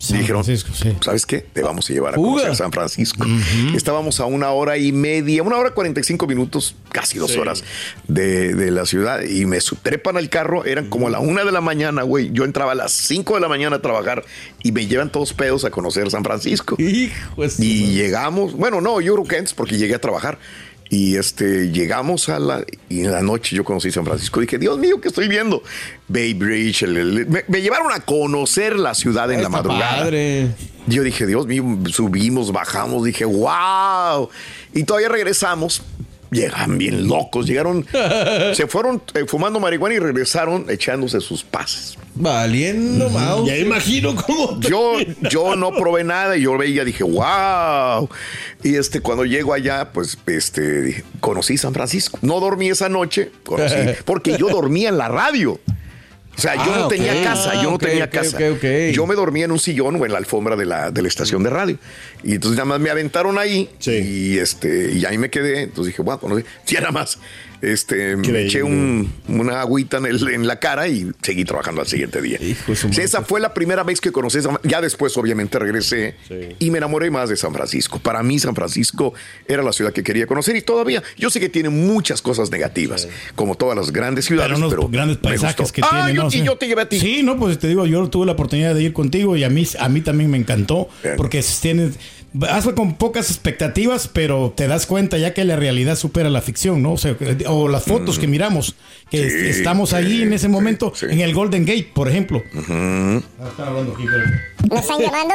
San 0.00 0.18
Dijeron, 0.18 0.42
Francisco, 0.42 0.72
sí. 0.74 0.96
¿sabes 1.02 1.26
qué? 1.26 1.40
Te 1.40 1.62
vamos 1.62 1.90
a 1.90 1.92
llevar 1.92 2.14
a 2.14 2.16
conocer 2.16 2.56
San 2.56 2.72
Francisco. 2.72 3.26
Estábamos 3.74 4.18
a 4.20 4.24
una 4.24 4.48
hora 4.50 4.78
y 4.78 4.92
media, 4.92 5.42
una 5.42 5.58
hora 5.58 5.72
cuarenta 5.72 6.00
y 6.00 6.04
cinco 6.04 6.26
minutos, 6.26 6.74
casi 6.90 7.18
dos 7.18 7.36
horas 7.36 7.62
de, 8.08 8.54
de 8.54 8.70
la 8.70 8.86
ciudad. 8.86 9.20
Y 9.22 9.44
me 9.44 9.58
trepan 9.82 10.16
al 10.16 10.30
carro, 10.30 10.64
eran 10.64 10.88
como 10.88 11.08
a 11.08 11.10
la 11.10 11.20
una 11.20 11.44
de 11.44 11.52
la 11.52 11.60
mañana, 11.60 12.02
güey. 12.02 12.30
Yo 12.32 12.44
entraba 12.44 12.72
a 12.72 12.74
las 12.74 12.92
cinco 12.92 13.34
de 13.34 13.40
la 13.40 13.48
mañana 13.48 13.76
a 13.76 13.82
trabajar 13.82 14.24
y 14.62 14.72
me 14.72 14.86
llevan 14.86 15.12
todos 15.12 15.34
pedos 15.34 15.66
a 15.66 15.70
conocer 15.70 16.10
San 16.10 16.24
Francisco. 16.24 16.76
Hijo 16.78 17.44
Y 17.58 17.92
llegamos, 17.92 18.54
bueno, 18.54 18.80
no, 18.80 19.02
yo 19.02 19.12
creo 19.16 19.26
que 19.26 19.36
antes 19.36 19.52
porque 19.52 19.76
llegué 19.76 19.96
a 19.96 20.00
trabajar. 20.00 20.38
Y 20.92 21.16
este, 21.16 21.70
llegamos 21.70 22.28
a 22.28 22.40
la, 22.40 22.64
y 22.88 23.02
en 23.02 23.12
la 23.12 23.22
noche 23.22 23.54
yo 23.54 23.62
conocí 23.64 23.92
San 23.92 24.04
Francisco. 24.04 24.40
Dije, 24.40 24.58
Dios 24.58 24.76
mío, 24.76 25.00
¿qué 25.00 25.06
estoy 25.08 25.28
viendo? 25.28 25.62
Bay 26.08 26.34
Bridge, 26.34 26.82
el- 26.82 26.96
el- 26.96 27.26
me, 27.28 27.44
me 27.46 27.62
llevaron 27.62 27.92
a 27.92 28.00
conocer 28.00 28.76
la 28.76 28.94
ciudad 28.94 29.30
en 29.30 29.40
la 29.42 29.48
madrugada. 29.48 29.98
padre. 30.02 30.48
Yo 30.88 31.04
dije, 31.04 31.26
Dios 31.28 31.46
mío, 31.46 31.64
subimos, 31.92 32.50
bajamos, 32.50 33.04
dije, 33.04 33.24
wow. 33.24 34.28
Y 34.74 34.82
todavía 34.82 35.08
regresamos. 35.08 35.82
Llegan 36.30 36.78
bien 36.78 37.08
locos, 37.08 37.46
llegaron, 37.46 37.86
se 38.54 38.66
fueron 38.66 39.02
eh, 39.14 39.24
fumando 39.26 39.58
marihuana 39.58 39.96
y 39.96 39.98
regresaron 39.98 40.66
echándose 40.68 41.20
sus 41.20 41.42
pases. 41.42 41.96
Valiendo, 42.14 43.08
mouse. 43.10 43.48
Ya 43.48 43.56
imagino 43.56 44.14
cómo. 44.14 44.60
Yo, 44.60 44.94
yo 45.30 45.56
no 45.56 45.72
probé 45.72 46.04
nada 46.04 46.36
y 46.36 46.42
yo 46.42 46.56
veía, 46.56 46.84
dije, 46.84 47.02
wow. 47.02 48.08
Y 48.62 48.76
este, 48.76 49.00
cuando 49.00 49.24
llego 49.24 49.54
allá, 49.54 49.90
pues, 49.92 50.18
este, 50.26 50.82
dije, 50.82 51.04
conocí 51.20 51.56
San 51.56 51.72
Francisco. 51.72 52.18
No 52.22 52.40
dormí 52.40 52.68
esa 52.68 52.88
noche, 52.88 53.30
conocí, 53.44 53.74
porque 54.04 54.36
yo 54.36 54.48
dormía 54.48 54.90
en 54.90 54.98
la 54.98 55.08
radio. 55.08 55.58
O 56.40 56.42
sea, 56.42 56.54
yo 56.54 56.72
Ah, 56.72 56.78
no 56.78 56.86
ok. 56.86 56.92
tenía 56.94 57.22
casa, 57.22 57.54
yo 57.56 57.64
no 57.64 57.74
Ok, 57.74 57.82
tenía 57.82 58.08
casa. 58.08 58.34
ok, 58.38 58.42
ok. 58.56 58.64
Yo 58.94 59.06
me 59.06 59.14
dormía 59.14 59.44
en 59.44 59.52
un 59.52 59.58
sillón 59.58 59.96
o 60.00 60.06
en 60.06 60.12
la 60.12 60.16
alfombra 60.16 60.56
de 60.56 60.64
la, 60.64 60.90
de 60.90 61.02
la 61.02 61.08
estación 61.08 61.42
de 61.42 61.50
radio. 61.50 61.76
Y 62.24 62.32
entonces 62.32 62.56
nada 62.56 62.64
más 62.64 62.80
me 62.80 62.88
aventaron 62.88 63.38
ahí 63.38 63.68
Sí. 63.78 63.90
y 63.92 64.38
este 64.38 64.90
y 64.92 65.04
ahí 65.04 65.18
me 65.18 65.28
quedé. 65.28 65.64
Entonces 65.64 65.92
dije, 65.92 66.00
bueno, 66.00 66.18
conocí. 66.18 66.42
Sí, 66.64 66.76
nada 66.76 66.92
más. 66.92 67.18
Este, 67.62 68.16
me 68.16 68.42
eché 68.46 68.62
un- 68.62 69.12
una 69.28 69.60
agüita 69.60 69.98
en, 69.98 70.06
el- 70.06 70.28
en 70.28 70.46
la 70.46 70.58
cara 70.58 70.88
y 70.88 71.10
seguí 71.22 71.44
trabajando 71.44 71.80
al 71.82 71.86
siguiente 71.86 72.22
día. 72.22 72.38
Hijo 72.40 72.72
esa 72.98 73.22
fue 73.22 73.40
la 73.40 73.52
primera 73.54 73.82
vez 73.82 74.00
que 74.00 74.12
conocí 74.12 74.40
San 74.40 74.58
Ya 74.62 74.80
después, 74.80 75.16
obviamente, 75.16 75.58
regresé 75.58 76.14
y 76.58 76.70
me 76.70 76.78
enamoré 76.78 77.10
más 77.10 77.28
de 77.28 77.36
San 77.36 77.52
Francisco. 77.52 77.98
Para 77.98 78.22
mí, 78.22 78.38
San 78.38 78.54
Francisco 78.54 79.12
era 79.46 79.62
la 79.62 79.72
ciudad 79.72 79.92
que 79.92 80.02
quería 80.02 80.26
conocer 80.26 80.56
y 80.56 80.62
todavía. 80.62 81.02
Yo 81.18 81.28
sé 81.30 81.40
que 81.40 81.48
tiene 81.48 81.68
muchas 81.68 82.22
cosas 82.22 82.50
negativas, 82.50 83.08
como 83.34 83.54
todas 83.56 83.76
las 83.76 83.92
grandes 83.92 84.24
ciudades, 84.24 84.56
Pero 84.56 84.70
pero. 84.70 84.88
grandes 84.88 85.18
paisajes 85.18 85.72
que 85.72 85.82
ah, 85.84 86.04
tiene. 86.06 86.14
yo, 86.16 86.22
¿no? 86.24 86.30
yo 86.30 86.56
te 86.56 86.66
llevé 86.66 86.82
a 86.82 86.88
ti. 86.88 86.98
Sí, 87.00 87.22
no, 87.22 87.36
pues 87.38 87.58
te 87.58 87.68
digo, 87.68 87.84
yo 87.86 88.08
tuve 88.08 88.26
la 88.26 88.32
oportunidad 88.32 88.74
de 88.74 88.82
ir 88.82 88.92
contigo 88.92 89.36
y 89.36 89.44
a 89.44 89.50
mí, 89.50 89.66
a 89.78 89.88
mí 89.88 90.00
también 90.00 90.30
me 90.30 90.38
encantó. 90.38 90.88
Bien. 91.02 91.16
Porque 91.16 91.44
tienes. 91.60 91.96
Hazlo 92.48 92.74
con 92.76 92.94
pocas 92.94 93.28
expectativas, 93.30 94.06
pero 94.06 94.52
te 94.56 94.68
das 94.68 94.86
cuenta 94.86 95.18
ya 95.18 95.34
que 95.34 95.44
la 95.44 95.56
realidad 95.56 95.96
supera 95.96 96.30
la 96.30 96.40
ficción, 96.40 96.80
¿no? 96.82 96.92
O, 96.92 96.96
sea, 96.98 97.16
o 97.48 97.66
las 97.68 97.82
fotos 97.84 98.18
que 98.20 98.28
miramos, 98.28 98.76
que 99.10 99.28
Sí, 99.28 99.36
estamos 99.48 99.92
allí 99.92 100.18
sí, 100.18 100.22
en 100.22 100.32
ese 100.32 100.48
momento, 100.48 100.92
sí. 100.94 101.06
en 101.10 101.20
el 101.20 101.34
Golden 101.34 101.64
Gate, 101.66 101.90
por 101.92 102.08
ejemplo. 102.08 102.42
Ah, 102.68 103.20
están 103.48 103.68
hablando 103.68 103.94
aquí, 103.94 104.04
pero- 104.08 104.24
Me 104.70 104.78
están 104.80 104.98
llamando. 105.00 105.34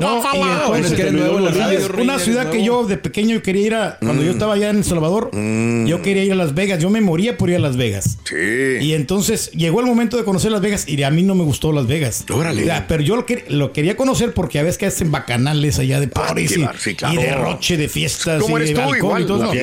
No, 0.00 0.74
es 0.76 0.92
que 0.92 1.02
eres 1.02 1.12
nuevo 1.12 1.38
en 1.38 1.44
la 1.44 1.50
radio, 1.50 1.78
Es 1.78 1.88
Rin, 1.88 2.00
una 2.02 2.18
ciudad 2.18 2.50
que 2.50 2.64
yo 2.64 2.84
de 2.84 2.96
pequeño 2.96 3.40
quería 3.42 3.66
ir 3.66 3.74
a. 3.74 3.98
Cuando 4.00 4.22
yo 4.22 4.30
Mm. 4.30 4.34
estaba 4.34 4.54
allá 4.54 4.70
en 4.70 4.78
El 4.78 4.84
Salvador, 4.84 5.30
yo 5.32 6.02
quería 6.02 6.24
ir 6.24 6.32
a 6.32 6.34
Las 6.34 6.54
Vegas. 6.54 6.80
Yo 6.80 6.90
me 6.90 7.00
moría 7.00 7.36
por 7.38 7.50
ir 7.50 7.56
a 7.56 7.58
Las 7.60 7.76
Vegas. 7.76 8.18
Sí. 8.24 8.34
Y 8.80 8.94
entonces 8.94 9.50
llegó 9.52 9.80
el 9.80 9.86
momento 9.86 10.16
de 10.16 10.24
conocer 10.24 10.50
Las 10.52 10.60
Vegas 10.60 10.88
y 10.88 11.02
a 11.02 11.10
mí 11.10 11.22
no 11.22 11.34
me 11.34 11.44
gustó 11.44 11.72
Las 11.72 11.86
Vegas. 11.86 12.24
Órale. 12.32 12.70
Pero 12.88 13.02
yo 13.02 13.16
lo, 13.16 13.26
quer- 13.26 13.44
lo 13.48 13.72
quería 13.72 13.96
conocer 13.96 14.32
porque 14.34 14.58
a 14.58 14.62
veces 14.62 14.78
que 14.78 14.86
hacen 14.86 15.10
bacanales 15.10 15.78
allá 15.78 16.00
de 16.00 16.08
parties 16.08 16.52
y, 16.52 16.54
claro, 16.56 16.78
sí, 16.78 16.94
claro. 16.94 17.14
y 17.14 17.22
derroche 17.24 17.76
de 17.76 17.88
fiestas 17.88 18.42
¿Cómo 18.42 18.58
y 18.58 18.62
eres 18.62 18.74
de 18.74 18.82
alcohol 18.82 18.96
Igual, 18.98 19.22
y 19.22 19.26
todo. 19.26 19.38
la 19.38 19.54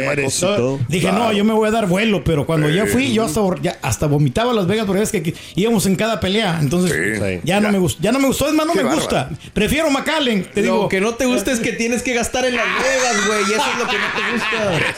No. 0.58 0.80
Dije, 0.88 1.08
Claro. 1.10 1.26
no, 1.26 1.32
yo 1.34 1.44
me 1.44 1.54
voy 1.54 1.68
a 1.68 1.72
dar 1.72 1.88
vuelo, 1.88 2.24
pero 2.24 2.46
cuando 2.46 2.70
ya 2.70 2.86
fui, 2.86 3.14
yo 3.14 3.24
hasta, 3.26 3.42
ya 3.62 3.78
hasta 3.82 4.08
vomitaba 4.08 4.54
Las 4.54 4.68
Vegas 4.68 4.86
porque 4.86 5.02
es 5.04 5.12
que, 5.12 5.22
que 5.24 5.34
íbamos 5.56 5.86
en 5.86 5.96
cada 5.96 6.20
pelea. 6.20 6.60
Entonces, 6.62 6.92
Sí. 7.20 7.40
ya 7.44 7.60
no 7.60 7.72
me 7.72 7.78
gustó. 7.80 8.02
Ya 8.02 8.12
no 8.12 8.20
me 8.20 8.28
gustó, 8.28 8.48
es 8.48 8.54
más, 8.54 8.66
no 8.66 8.74
me 8.74 8.84
bárbaro. 8.84 9.01
Gusta. 9.02 9.30
Prefiero 9.54 9.90
McAllen, 9.92 10.44
te 10.54 10.62
digo. 10.62 10.84
Lo 10.84 10.90
que 10.90 11.02
no 11.02 11.16
te 11.16 11.26
gusta 11.26 11.52
es 11.52 11.60
que 11.60 11.74
tienes 11.74 12.02
que 12.04 12.14
gastar 12.14 12.46
en 12.46 12.56
Las 12.56 12.66
Vegas, 12.66 13.28
güey. 13.28 13.40
Y 13.42 13.54
eso 13.54 13.64
es 13.74 13.80
lo 13.80 13.88
que 13.88 13.98
no 13.98 14.06
te 14.16 14.32
gusta. 14.34 14.96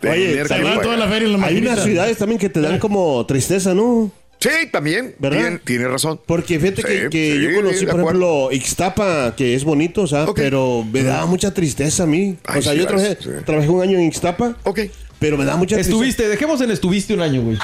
Tener 0.00 0.16
Oye, 0.16 0.44
Se 0.48 0.62
va 0.62 0.80
toda 0.82 0.96
la 0.96 1.08
feria 1.08 1.26
en 1.28 1.40
la 1.40 1.46
Hay 1.46 1.56
unas 1.58 1.82
ciudades 1.82 2.18
también 2.18 2.38
que 2.38 2.48
te 2.48 2.60
dan 2.60 2.78
como 2.78 3.24
tristeza, 3.26 3.74
¿no? 3.74 4.10
Sí, 4.38 4.50
también. 4.70 5.14
¿Verdad? 5.18 5.38
Tien- 5.40 5.60
Tiene 5.64 5.88
razón. 5.88 6.20
Porque 6.26 6.60
fíjate 6.60 6.82
Sí, 6.82 6.88
que, 6.88 7.08
que 7.08 7.32
sí, 7.32 7.40
yo 7.42 7.56
conocí, 7.56 7.86
por 7.86 8.00
ejemplo, 8.00 8.48
Ixtapa, 8.52 9.34
que 9.34 9.54
es 9.54 9.64
bonito, 9.64 10.02
o 10.02 10.06
sea, 10.06 10.26
pero 10.34 10.84
me 10.92 11.02
daba 11.02 11.24
mucha 11.24 11.54
tristeza 11.54 12.02
a 12.02 12.06
mí. 12.06 12.36
Ay, 12.44 12.58
o 12.58 12.62
sea, 12.62 12.72
sí, 12.72 12.78
yo 12.78 12.86
trabajé, 12.86 13.16
sí. 13.18 13.30
trabajé 13.46 13.68
un 13.70 13.80
año 13.82 13.98
en 13.98 14.04
Ixtapa, 14.04 14.56
Ok. 14.64 14.80
Pero 15.26 15.36
me 15.38 15.44
daba 15.44 15.56
mucha 15.56 15.74
tristeza. 15.74 15.92
Estuviste, 15.96 16.28
dejemos 16.28 16.60
en 16.60 16.70
estuviste 16.70 17.12
un 17.12 17.20
año, 17.20 17.42
güey. 17.42 17.58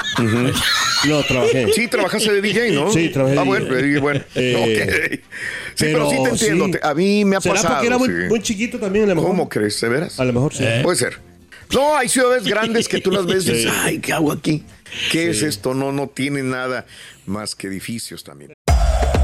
No, 1.07 1.23
trabajé. 1.23 1.71
Sí, 1.73 1.87
trabajaste 1.87 2.33
de 2.33 2.41
DJ, 2.41 2.71
¿no? 2.71 2.91
Sí, 2.91 3.07
trabajé 3.07 3.35
de 3.35 3.39
Ah, 3.39 3.43
bueno, 3.43 3.65
DJ. 3.73 3.95
eh, 3.95 3.99
bueno. 4.01 4.21
Eh, 4.35 4.55
ok. 5.15 5.19
Sí, 5.75 5.85
pero, 5.85 6.09
sí 6.09 6.17
te 6.23 6.29
entiendo. 6.31 6.65
sí. 6.65 6.79
A 6.83 6.93
mí 6.93 7.23
me 7.23 7.37
ha 7.37 7.41
¿Será 7.41 7.55
pasado. 7.55 7.73
porque 7.75 7.87
era 7.87 7.97
muy, 7.97 8.07
sí. 8.09 8.13
muy 8.27 8.41
chiquito 8.41 8.79
también, 8.79 9.05
a 9.05 9.07
lo 9.09 9.15
mejor? 9.15 9.29
¿Cómo 9.29 9.47
crees? 9.47 9.79
¿De 9.79 9.87
veras? 9.87 10.19
A 10.19 10.25
lo 10.25 10.33
mejor 10.33 10.53
sí. 10.53 10.65
Puede 10.83 10.97
ser. 10.97 11.19
No, 11.73 11.95
hay 11.95 12.09
ciudades 12.09 12.43
grandes 12.43 12.89
que 12.89 12.99
tú 12.99 13.09
las 13.11 13.25
ves 13.25 13.47
y 13.47 13.53
dices, 13.53 13.63
Sí. 13.71 13.77
ay, 13.81 13.99
¿qué 13.99 14.11
hago 14.11 14.33
aquí? 14.33 14.65
¿Qué 15.09 15.29
es 15.29 15.41
esto? 15.41 15.73
No, 15.73 15.93
no 15.93 16.07
tiene 16.07 16.43
nada 16.43 16.85
más 17.25 17.55
que 17.55 17.67
edificios 17.67 18.25
también. 18.25 18.51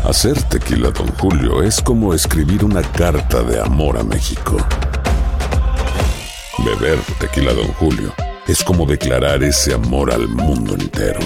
Hacer 0.05 0.41
tequila, 0.43 0.91
Don 0.91 1.09
Julio, 1.17 1.61
es 1.61 1.81
como 1.81 2.13
escribir 2.13 2.63
una 2.63 2.81
carta 2.81 3.43
de 3.43 3.59
amor 3.59 3.97
a 3.97 4.03
México. 4.03 4.57
Beber 6.65 6.97
tequila, 7.19 7.53
Don 7.53 7.67
Julio, 7.73 8.13
es 8.49 8.63
como 8.63 8.87
declarar 8.87 9.43
ese 9.43 9.75
amor 9.75 10.11
al 10.11 10.27
mundo 10.27 10.73
entero. 10.73 11.19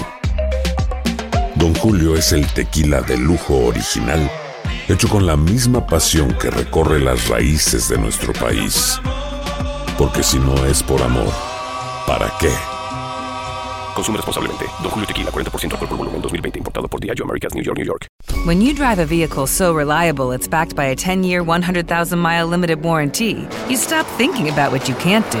Don 1.54 1.74
Julio 1.74 2.16
es 2.16 2.32
el 2.32 2.46
tequila 2.48 3.00
de 3.00 3.16
lujo 3.16 3.64
original, 3.64 4.30
hecho 4.88 5.08
con 5.08 5.24
la 5.24 5.34
misma 5.34 5.86
pasión 5.86 6.34
que 6.34 6.50
recorre 6.50 7.00
las 7.00 7.28
raíces 7.28 7.88
de 7.88 7.96
nuestro 7.96 8.34
país. 8.34 9.00
Porque 9.96 10.22
si 10.22 10.38
no 10.38 10.66
es 10.66 10.82
por 10.82 11.00
amor, 11.00 11.32
¿para 12.06 12.30
qué? 12.38 12.50
Consume 13.94 14.18
responsablemente. 14.18 14.66
Don 14.82 14.90
Julio 14.90 15.06
Tequila, 15.06 15.30
40% 15.30 15.72
alcohol 15.72 15.88
por 15.88 15.96
volumen, 15.96 16.20
2020. 16.20 16.58
Importado 16.58 16.88
por 16.88 17.00
Diageo 17.00 17.24
Americas, 17.24 17.54
New 17.54 17.64
York, 17.64 17.78
New 17.78 17.86
York. 17.86 18.06
When 18.44 18.60
you 18.60 18.74
drive 18.74 18.98
a 18.98 19.06
vehicle 19.06 19.46
so 19.46 19.72
reliable 19.72 20.30
it's 20.32 20.46
backed 20.46 20.76
by 20.76 20.86
a 20.86 20.94
10 20.94 21.24
year, 21.24 21.42
100,000 21.42 22.18
mile 22.18 22.46
limited 22.46 22.82
warranty, 22.82 23.48
you 23.70 23.78
stop 23.78 24.04
thinking 24.18 24.50
about 24.50 24.72
what 24.72 24.90
you 24.90 24.94
can't 24.96 25.24
do 25.30 25.40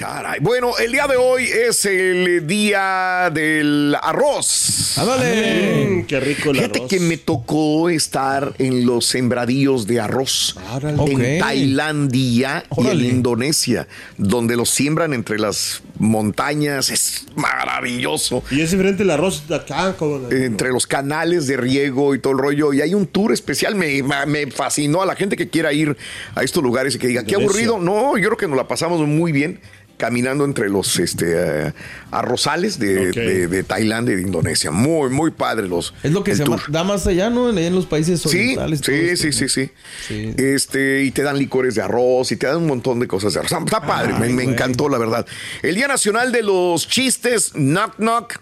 Caray. 0.00 0.40
Bueno, 0.40 0.78
el 0.78 0.92
día 0.92 1.06
de 1.06 1.16
hoy 1.18 1.44
es 1.44 1.84
el 1.84 2.46
día 2.46 3.30
del 3.34 3.94
arroz. 4.00 4.94
Mm, 4.96 6.04
qué 6.04 6.20
rico 6.20 6.48
el 6.52 6.56
Fíjate 6.56 6.78
arroz. 6.78 6.88
que 6.88 7.00
me 7.00 7.18
tocó 7.18 7.90
estar 7.90 8.54
en 8.56 8.86
los 8.86 9.04
sembradíos 9.04 9.86
de 9.86 10.00
arroz 10.00 10.56
en. 11.06 11.38
Tailandia 11.38 12.64
y 12.78 12.86
en. 12.88 13.04
Indonesia, 13.04 13.88
donde 14.16 14.56
los 14.56 14.70
siembran 14.70 15.12
entre 15.12 15.38
las 15.38 15.82
montañas. 15.98 16.88
Es 16.88 17.26
maravilloso. 17.34 18.42
Y 18.50 18.62
es 18.62 18.70
diferente 18.70 19.02
el 19.02 19.10
arroz 19.10 19.46
de 19.48 19.56
acá. 19.56 19.94
Como 19.98 20.30
Entre 20.30 20.70
los 20.70 20.86
canales 20.86 21.46
de 21.46 21.58
riego 21.58 22.14
y 22.14 22.20
todo 22.20 22.32
el 22.32 22.38
rollo. 22.38 22.72
Y 22.72 22.80
hay 22.80 22.94
un 22.94 23.06
tour 23.06 23.32
especial. 23.34 23.74
Me, 23.74 24.02
me- 24.26 24.50
fascinó 24.50 25.02
a 25.02 25.06
la 25.06 25.14
gente 25.14 25.36
que 25.36 25.50
quiera 25.50 25.74
ir 25.74 25.94
a 26.34 26.42
estos 26.42 26.62
lugares 26.62 26.94
y 26.94 26.98
que 26.98 27.06
diga, 27.06 27.22
qué 27.22 27.32
Indonesia. 27.34 27.66
aburrido. 27.68 27.78
No, 27.78 28.16
yo 28.16 28.28
creo 28.30 28.36
que 28.38 28.48
nos 28.48 28.56
la 28.56 28.66
pasamos 28.66 29.06
muy 29.06 29.30
bien 29.32 29.60
caminando 30.00 30.44
entre 30.44 30.68
los 30.70 30.98
este, 30.98 31.34
eh, 31.68 31.72
arrozales 32.10 32.78
de, 32.78 33.12
de- 33.12 33.46
de 33.46 33.62
Tailandia 33.62 34.14
y 34.14 34.16
de 34.16 34.22
Indonesia. 34.22 34.70
Muy, 34.70 35.10
muy 35.10 35.30
padre 35.30 35.68
los. 35.68 35.92
Es 36.02 36.10
lo 36.12 36.24
que 36.24 36.34
se 36.34 36.44
tour. 36.44 36.60
da 36.68 36.82
más 36.82 37.06
allá, 37.06 37.28
¿no? 37.30 37.50
En, 37.50 37.58
en 37.58 37.74
los 37.74 37.84
países 37.86 38.20
Sí, 38.22 38.28
orientales. 38.56 38.80
sí, 38.84 38.92
esto, 38.92 39.22
sí, 39.22 39.28
¿no? 39.28 39.32
sí, 39.32 39.48
sí, 39.48 39.70
Sí. 40.08 40.34
Este, 40.38 41.02
y 41.04 41.10
te 41.10 41.22
dan 41.22 41.38
licores 41.38 41.74
de 41.74 41.82
arroz 41.82 42.32
y 42.32 42.36
te 42.36 42.46
dan 42.46 42.56
un 42.56 42.66
montón 42.66 42.98
de 42.98 43.06
cosas 43.06 43.34
de 43.34 43.40
arroz. 43.40 43.52
Está, 43.52 43.62
está 43.64 43.80
padre, 43.86 44.14
me, 44.14 44.26
Ay, 44.26 44.32
me 44.32 44.42
güey. 44.44 44.54
encantó, 44.54 44.88
la 44.88 44.96
verdad. 44.98 45.26
El 45.62 45.74
Día 45.74 45.86
Nacional 45.86 46.32
de 46.32 46.42
los 46.42 46.88
Chistes, 46.88 47.52
knock 47.54 47.96
knock. 47.98 48.38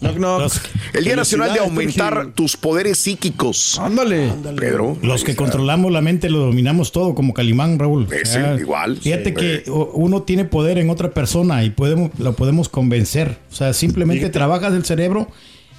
Knock, 0.00 0.16
knock. 0.16 0.40
Los, 0.40 0.60
El 0.94 1.04
Día 1.04 1.16
Nacional 1.16 1.52
de 1.52 1.60
aumentar 1.60 2.28
tus 2.34 2.56
poderes 2.56 2.98
psíquicos. 2.98 3.78
Ándale. 3.78 4.32
Pedro. 4.56 4.96
los 5.02 5.24
que 5.24 5.34
controlamos 5.36 5.90
la 5.92 6.00
mente 6.00 6.30
lo 6.30 6.38
dominamos 6.40 6.92
todo, 6.92 7.14
como 7.14 7.34
Calimán, 7.34 7.78
Raúl. 7.78 8.06
Ese, 8.12 8.40
igual. 8.60 8.96
Fíjate 8.98 9.30
Sí, 9.30 9.34
que 9.34 9.70
o- 9.70 9.90
uno 9.94 10.22
tiene 10.22 10.44
poder 10.44 10.78
en 10.78 10.90
otra 10.90 11.10
persona 11.10 11.64
y 11.64 11.70
podemos, 11.70 12.10
lo 12.18 12.34
podemos 12.34 12.68
convencer. 12.68 13.38
O 13.50 13.54
sea, 13.54 13.72
simplemente 13.72 14.20
Fíjate. 14.20 14.32
trabajas 14.38 14.72
el 14.74 14.84
cerebro 14.84 15.28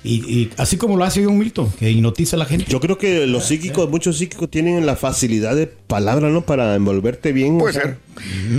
y, 0.04 0.16
y 0.34 0.50
así 0.58 0.78
como 0.78 0.96
lo 0.96 1.04
hace 1.04 1.28
un 1.28 1.38
Milton, 1.38 1.70
que 1.78 1.92
hipnotiza 1.92 2.38
a 2.38 2.40
la 2.40 2.46
gente. 2.46 2.66
Yo 2.70 2.80
creo 2.80 2.98
que 2.98 3.28
los 3.28 3.46
psíquicos, 3.46 3.90
muchos 3.90 4.18
psíquicos 4.18 4.50
tienen 4.50 4.86
la 4.86 4.96
facilidad 4.96 5.56
de 5.58 5.68
palabra, 5.68 6.30
¿no? 6.30 6.42
Para 6.42 6.74
envolverte 6.76 7.34
bien. 7.34 7.56
o 7.56 7.60
Puede 7.60 7.74
sea, 7.74 7.82
ser. 7.84 7.98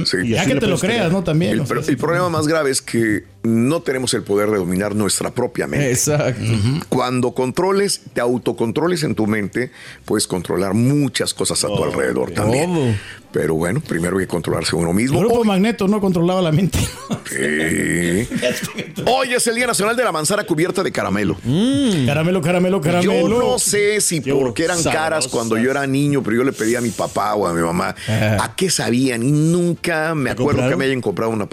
Sí. 0.06 0.28
Ya 0.28 0.44
que 0.44 0.56
te 0.56 0.66
lo 0.66 0.78
creas, 0.78 1.10
¿no? 1.10 1.24
También. 1.24 1.52
El, 1.52 1.60
o 1.60 1.66
sea, 1.66 1.76
el 1.88 1.96
problema 1.96 2.28
más 2.28 2.46
grave 2.46 2.70
es 2.70 2.82
que 2.82 3.24
no 3.42 3.80
tenemos 3.80 4.12
el 4.14 4.22
poder 4.22 4.50
de 4.50 4.58
dominar 4.58 4.94
nuestra 4.94 5.30
propia 5.30 5.66
mente. 5.66 5.90
Exacto. 5.90 6.42
Cuando 6.88 7.32
controles, 7.32 8.02
te 8.12 8.20
autocontroles 8.20 9.02
en 9.02 9.14
tu 9.14 9.26
mente, 9.26 9.70
puedes 10.04 10.26
controlar 10.26 10.74
muchas 10.74 11.32
cosas 11.32 11.64
a 11.64 11.68
tu 11.68 11.82
alrededor 11.82 12.32
también. 12.32 12.72
Todo. 12.72 13.20
Pero 13.32 13.54
bueno, 13.54 13.80
primero 13.80 14.18
hay 14.18 14.24
que 14.24 14.28
controlarse 14.28 14.74
uno 14.74 14.90
El 14.90 14.96
mismo. 14.96 15.20
grupo 15.20 15.38
Hoy, 15.38 15.46
Magneto 15.46 15.86
no 15.86 16.00
controlaba 16.00 16.42
la 16.42 16.52
mente. 16.52 16.78
Sí. 17.30 18.28
Hoy 19.06 19.34
es 19.34 19.46
el 19.46 19.54
Día 19.54 19.66
Nacional 19.68 19.94
de 19.96 20.02
la 20.02 20.10
Manzana 20.10 20.42
Cubierta 20.44 20.82
de 20.82 20.90
Caramelo. 20.90 21.36
caramelo, 22.06 22.40
caramelo, 22.40 22.80
caramelo. 22.80 23.12
Yo 23.12 23.28
no 23.28 23.58
sé 23.60 24.00
si 24.00 24.20
Qué 24.20 24.32
porque 24.34 24.64
eran 24.64 24.78
sabrosas. 24.78 25.00
caras 25.02 25.28
cuando 25.28 25.56
yo 25.56 25.70
era 25.70 25.86
niño, 25.86 26.22
pero 26.24 26.38
yo 26.38 26.44
le 26.44 26.52
pedí 26.52 26.74
a 26.74 26.80
mi 26.80 26.90
papá 26.90 27.34
o 27.36 27.46
a 27.46 27.52
mi 27.54 27.62
mamá 27.62 27.94
a 28.08 28.54
qué 28.56 28.68
sabían 28.68 29.22
y 29.22 29.30
nunca 29.30 30.14
me 30.16 30.30
acuerdo 30.30 30.68
que 30.68 30.74
me 30.76 30.86
hayan 30.86 31.00
comprado 31.00 31.30
una. 31.30 31.46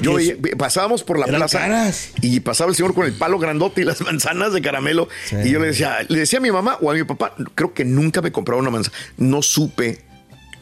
Yo 0.00 0.16
pasábamos 0.56 1.04
por 1.04 1.18
la 1.18 1.26
plaza 1.36 1.58
caras. 1.58 2.10
y 2.20 2.40
pasaba 2.40 2.70
el 2.70 2.76
señor 2.76 2.94
con 2.94 3.06
el 3.06 3.12
palo 3.12 3.38
grandote 3.38 3.82
y 3.82 3.84
las 3.84 4.00
manzanas 4.02 4.52
de 4.52 4.62
caramelo 4.62 5.08
y 5.44 5.50
yo 5.50 5.60
le 5.60 5.68
decía, 5.68 5.98
le 6.08 6.20
decía 6.20 6.38
a 6.38 6.42
mi 6.42 6.50
mamá 6.50 6.78
o 6.80 6.90
a 6.90 6.94
mi 6.94 7.04
papá, 7.04 7.34
creo 7.54 7.74
que 7.74 7.84
nunca 7.84 8.22
me 8.22 8.32
compraron 8.32 8.62
una 8.62 8.70
manzana. 8.70 8.96
No 9.16 9.42
supe 9.42 10.07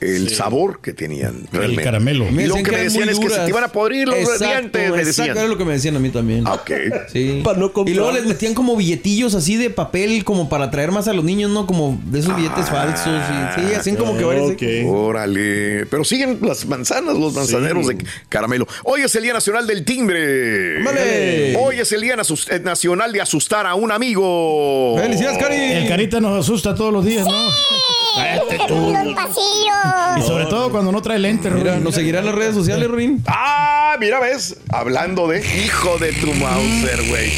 el 0.00 0.28
sabor 0.34 0.80
que 0.80 0.92
tenían 0.92 1.46
realmente. 1.52 1.82
caramelo. 1.82 2.26
Y 2.28 2.46
lo 2.46 2.56
que 2.56 2.70
me 2.70 2.78
decían 2.82 3.08
es 3.08 3.18
que 3.18 3.28
se 3.30 3.40
te 3.40 3.48
iban 3.48 3.64
a 3.64 3.68
podrir 3.68 4.08
los 4.08 4.16
Exacto, 4.16 4.44
dientes, 4.46 4.90
me 4.90 4.98
exacto, 4.98 5.06
decían. 5.22 5.36
era 5.38 5.46
lo 5.48 5.56
que 5.58 5.64
me 5.64 5.72
decían 5.72 5.96
a 5.96 5.98
mí 5.98 6.10
también. 6.10 6.44
Ah, 6.46 6.54
Ok. 6.54 6.70
Sí. 7.12 7.40
Para 7.44 7.58
no 7.58 7.72
comprar. 7.72 7.92
y 7.94 7.96
luego 7.96 8.12
les 8.12 8.24
metían 8.26 8.54
como 8.54 8.76
billetillos 8.76 9.34
así 9.34 9.56
de 9.56 9.70
papel, 9.70 10.24
como 10.24 10.48
para 10.48 10.64
atraer 10.66 10.90
más 10.92 11.06
a 11.08 11.12
los 11.12 11.24
niños, 11.24 11.50
¿no? 11.50 11.66
Como 11.66 12.00
de 12.06 12.20
esos 12.20 12.34
billetes 12.36 12.68
falsos. 12.68 13.06
Y, 13.06 13.60
sí, 13.68 13.74
hacían 13.74 13.96
como 13.96 14.16
que 14.16 14.24
varios. 14.24 14.50
Ok. 14.52 14.62
Órale. 14.86 15.86
Pero 15.86 16.04
siguen 16.04 16.38
las 16.42 16.66
manzanas, 16.66 17.16
los 17.16 17.34
manzaneros 17.34 17.86
de 17.88 17.98
caramelo. 18.28 18.66
Hoy 18.84 19.02
es 19.02 19.14
el 19.14 19.22
Día 19.22 19.32
Nacional 19.34 19.66
del 19.66 19.84
Timbre. 19.84 20.82
¡Vale! 20.82 21.56
Hoy 21.58 21.78
es 21.80 21.92
el 21.92 22.00
Día 22.00 22.16
eh, 22.50 22.60
Nacional 22.60 23.12
de 23.12 23.20
asustar 23.20 23.66
a 23.66 23.74
un 23.74 23.92
amigo. 23.92 24.96
¡Felicidades, 24.98 25.38
Cari! 25.38 25.56
El 25.56 25.88
carita 25.88 26.20
nos 26.20 26.40
asusta 26.44 26.74
todos 26.74 26.92
los 26.92 27.04
días, 27.04 27.26
¿no? 27.26 27.32
Los 28.14 29.14
pasillos. 29.14 30.18
Y 30.18 30.22
sobre 30.22 30.46
todo 30.46 30.70
cuando 30.70 30.92
no 30.92 31.02
trae 31.02 31.18
lentes, 31.18 31.52
Mira, 31.52 31.72
Raúl. 31.72 31.84
¿nos 31.84 31.94
seguirán 31.94 32.24
las 32.24 32.34
redes 32.34 32.54
sociales, 32.54 32.90
Rin? 32.90 33.22
Ah, 33.26 33.96
mira, 34.00 34.20
ves. 34.20 34.56
Hablando 34.72 35.28
de 35.28 35.40
hijo 35.64 35.98
de 35.98 36.12
tu 36.12 36.32
Mauser, 36.34 37.02
güey. 37.08 37.30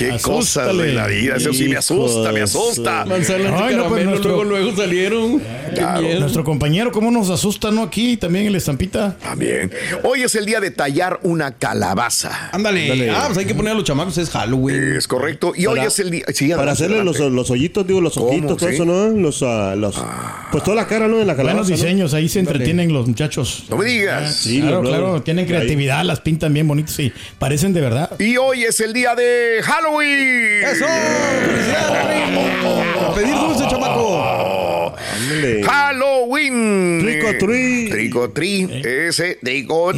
Qué 0.00 0.18
cosas 0.22 0.76
de 0.76 0.92
la 0.92 1.06
vida. 1.06 1.36
Eso 1.36 1.52
sí 1.52 1.68
me 1.68 1.76
asusta, 1.76 2.32
me 2.32 2.40
asusta. 2.42 3.04
Manzanas 3.04 3.52
Ay, 3.56 3.74
y 3.74 3.76
no, 3.76 3.88
pues, 3.88 4.04
nuestro- 4.04 4.30
luego, 4.30 4.44
luego 4.44 4.76
salieron. 4.76 5.42
Claro. 5.74 6.20
Nuestro 6.20 6.42
compañero, 6.42 6.90
¿cómo 6.90 7.10
nos 7.10 7.30
asusta, 7.30 7.70
no? 7.70 7.82
Aquí 7.82 8.16
también 8.16 8.46
el 8.46 8.56
estampita. 8.56 9.16
También. 9.22 9.70
Hoy 10.02 10.22
es 10.22 10.34
el 10.34 10.46
día 10.46 10.60
de 10.60 10.70
tallar 10.70 11.20
una 11.22 11.52
calabaza. 11.52 12.50
Ándale. 12.52 13.10
Ah, 13.10 13.24
pues 13.26 13.38
hay 13.38 13.44
que 13.44 13.54
poner 13.54 13.72
a 13.72 13.74
los 13.74 13.84
chamacos, 13.84 14.16
es 14.18 14.30
Halloween. 14.30 14.94
Es 14.96 15.06
correcto. 15.06 15.52
Y 15.56 15.66
hoy 15.66 15.80
es 15.80 15.98
el 15.98 16.10
día. 16.10 16.24
sí, 16.32 16.48
Para 16.50 16.72
hacerle 16.72 17.04
los, 17.04 17.18
los 17.18 17.50
hoyitos, 17.50 17.86
digo, 17.86 18.00
los 18.00 18.16
ojitos, 18.16 18.56
todo 18.56 18.68
¿Sí? 18.68 18.74
eso, 18.74 18.84
¿no? 18.84 19.08
Los, 19.10 19.42
ah, 19.42 19.74
los, 19.76 20.02
pues 20.50 20.64
toda 20.64 20.76
la 20.76 20.86
cara, 20.86 21.06
¿no? 21.08 21.18
De 21.18 21.24
la 21.24 21.36
calabaza. 21.36 21.62
Buenos 21.62 21.70
¿no? 21.70 21.76
diseños, 21.76 22.14
ahí 22.14 22.28
se 22.28 22.40
entretienen 22.40 22.92
los 22.92 23.06
muchachos. 23.06 23.64
No 23.68 23.76
me 23.76 23.84
digas. 23.84 24.34
Sí, 24.34 24.60
claro, 24.60 24.82
claro, 24.82 25.22
tienen 25.22 25.44
ahí. 25.44 25.48
creatividad, 25.50 26.04
las 26.04 26.20
pintan 26.20 26.52
bien 26.52 26.66
bonitos 26.66 26.98
y 26.98 27.12
parecen 27.38 27.72
de 27.72 27.80
verdad. 27.80 28.10
Y 28.18 28.36
hoy 28.36 28.64
es 28.64 28.80
el 28.80 28.92
día 28.92 29.14
de 29.14 29.60
Halloween. 29.62 29.89
¡Eso! 29.98 30.86
A 33.08 33.14
pedir 33.14 33.34
dulce, 33.34 33.66
chamaco. 33.68 34.94
Halloween. 35.64 37.00
Treat. 37.38 37.90
Trick 37.90 38.16
or 38.16 38.28
treat. 38.28 38.70
Ese, 38.84 39.38
trick 39.42 39.70
or 39.70 39.92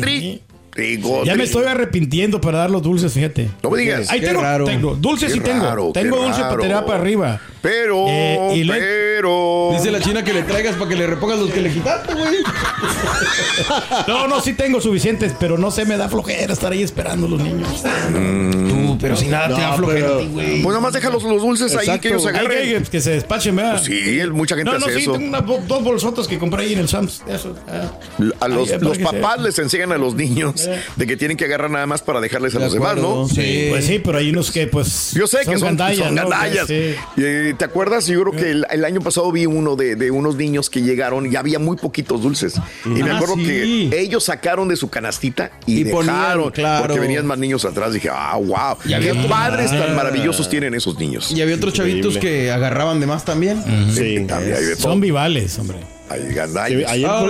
Ya 1.25 1.35
me 1.37 1.45
estoy 1.45 1.67
arrepintiendo 1.67 2.41
para 2.41 2.59
dar 2.59 2.71
los 2.71 2.83
dulces, 2.83 3.13
fíjate. 3.13 3.51
No 3.63 3.71
me 3.71 3.79
digas. 3.81 4.09
Ahí 4.11 4.21
Qué 4.21 4.29
tengo, 4.29 4.41
raro. 4.41 4.65
tengo. 4.65 4.95
Dulces 4.95 5.29
Qué 5.29 5.35
sí 5.39 5.41
tengo. 5.41 5.65
raro, 5.65 5.91
tengo 5.93 6.17
dulce 6.17 6.41
para 6.41 6.57
tirar 6.59 6.87
para 6.87 6.99
arriba. 7.01 7.41
Pero, 7.61 8.07
Eh, 8.09 8.53
y 8.57 8.65
le- 8.65 8.73
pero. 8.73 9.69
Dice 9.73 9.91
la 9.93 10.01
china 10.01 10.25
que 10.25 10.33
le 10.33 10.43
traigas 10.43 10.75
para 10.77 10.89
que 10.89 10.97
le 10.97 11.07
repongas 11.07 11.39
los 11.39 11.51
que 11.51 11.61
le 11.61 11.71
quitaste, 11.73 12.15
güey. 12.15 12.37
No, 14.09 14.27
no, 14.27 14.41
sí 14.41 14.55
tengo 14.55 14.81
suficientes, 14.81 15.35
pero 15.39 15.59
no 15.59 15.71
sé, 15.71 15.85
me 15.85 15.97
da 15.97 16.09
flojera 16.09 16.53
estar 16.53 16.73
ahí 16.73 16.83
esperando 16.83 17.27
a 17.27 17.31
los 17.31 17.41
niños. 17.41 17.69
Tú, 18.13 18.99
pero 19.01 19.15
si 19.17 19.27
nada 19.27 19.55
te 19.55 19.61
da 19.61 19.75
flojera 19.75 20.09
a 20.17 20.19
ti, 20.19 20.27
güey. 20.33 20.63
Pues 20.63 20.69
nada 20.69 20.81
más 20.81 20.93
deja 20.93 21.11
los, 21.11 21.23
los 21.23 21.43
dulces 21.43 21.75
ahí 21.77 21.99
que 22.01 22.09
ellos 22.09 22.25
Hay 22.27 22.35
agarren. 22.35 22.83
que, 22.85 22.91
que 22.91 23.01
se 23.01 23.11
despachen, 23.11 23.55
¿verdad? 23.55 23.73
Pues 23.75 23.85
sí, 23.85 24.21
mucha 24.33 24.57
gente 24.57 24.73
no, 24.73 24.79
no, 24.79 24.87
hace 24.87 24.95
sí, 24.97 25.03
eso. 25.03 25.13
tengo 25.13 25.29
unas 25.29 25.47
dos 25.69 25.85
bolsotas 25.85 26.27
que 26.27 26.39
compré 26.39 26.65
ahí 26.65 26.73
en 26.73 26.81
el 26.81 26.89
Sams. 26.89 27.23
Eso. 27.29 27.55
ah. 27.69 27.93
A 28.41 28.49
los, 28.49 28.71
Ay, 28.71 28.79
los 28.81 28.99
papás 28.99 29.35
sea. 29.37 29.43
les 29.45 29.59
enseñan 29.59 29.93
a 29.93 29.99
los 29.99 30.15
niños 30.15 30.62
de 30.97 31.07
que 31.07 31.17
tienen 31.17 31.37
que 31.37 31.45
agarrar 31.45 31.71
nada 31.71 31.87
más 31.87 32.03
para 32.03 32.21
dejarles 32.21 32.55
a 32.55 32.59
De 32.59 32.65
los 32.65 32.75
demás, 32.75 32.97
¿no? 32.97 33.29
sí. 33.29 33.67
Pues 33.71 33.85
sí, 33.87 33.99
pero 33.99 34.19
hay 34.19 34.31
unos 34.31 34.51
que, 34.51 34.67
pues. 34.67 35.13
Yo 35.15 35.27
sé 35.27 35.39
que 35.39 35.59
son, 35.59 35.69
gandallas, 35.69 36.07
son 36.07 36.15
¿no? 36.15 36.23
gandallas. 36.29 36.67
Sí. 36.67 36.95
Eh, 37.19 37.55
¿Te 37.57 37.65
acuerdas? 37.65 38.07
Yo 38.07 38.21
creo 38.23 38.33
que 38.33 38.51
el, 38.51 38.67
el 38.71 38.85
año 38.85 39.01
pasado 39.01 39.31
vi 39.33 39.47
uno 39.47 39.77
de, 39.77 39.97
de 39.97 40.11
unos 40.11 40.37
niños 40.37 40.69
que 40.71 40.83
llegaron 40.83 41.31
y 41.31 41.37
había 41.37 41.59
muy 41.59 41.77
poquitos 41.77 42.23
dulces. 42.23 42.55
Y 42.85 42.89
me 43.03 43.11
Ah, 43.11 43.17
acuerdo 43.17 43.37
sí. 43.37 43.45
que 43.91 44.01
ellos 44.01 44.25
sacaron 44.25 44.69
de 44.69 44.77
su 44.77 44.89
canastita 44.89 45.51
y, 45.67 45.81
Y 45.81 45.85
ponían, 45.87 46.15
dejaron, 46.17 46.51
claro. 46.51 46.87
porque 46.87 47.01
venían 47.01 47.27
más 47.27 47.39
niños 47.39 47.65
atrás. 47.65 47.93
Dije, 47.93 48.09
ah, 48.13 48.37
wow. 48.37 48.77
Y 48.85 48.93
había 48.95 49.13
Qué 49.13 49.29
padres 49.29 49.71
tan 49.71 49.91
Ah. 49.93 49.95
maravillosos 49.95 50.49
tienen 50.49 50.75
esos 50.75 50.99
niños. 50.99 51.31
Y 51.33 51.41
había 51.43 51.57
otros 51.57 51.75
chavitos 51.75 52.17
que 52.19 52.51
agarraban 52.51 53.01
de 53.01 53.07
más 53.07 53.25
también. 53.25 53.63
Sí, 53.95 54.25
también 54.27 54.57
hay 54.57 54.65
de 54.65 54.77
todo. 54.77 54.83
Son 54.91 55.01
vivales, 55.01 55.59
hombre. 55.59 55.79
Ayer, 56.13 57.07
Ah, 57.09 57.27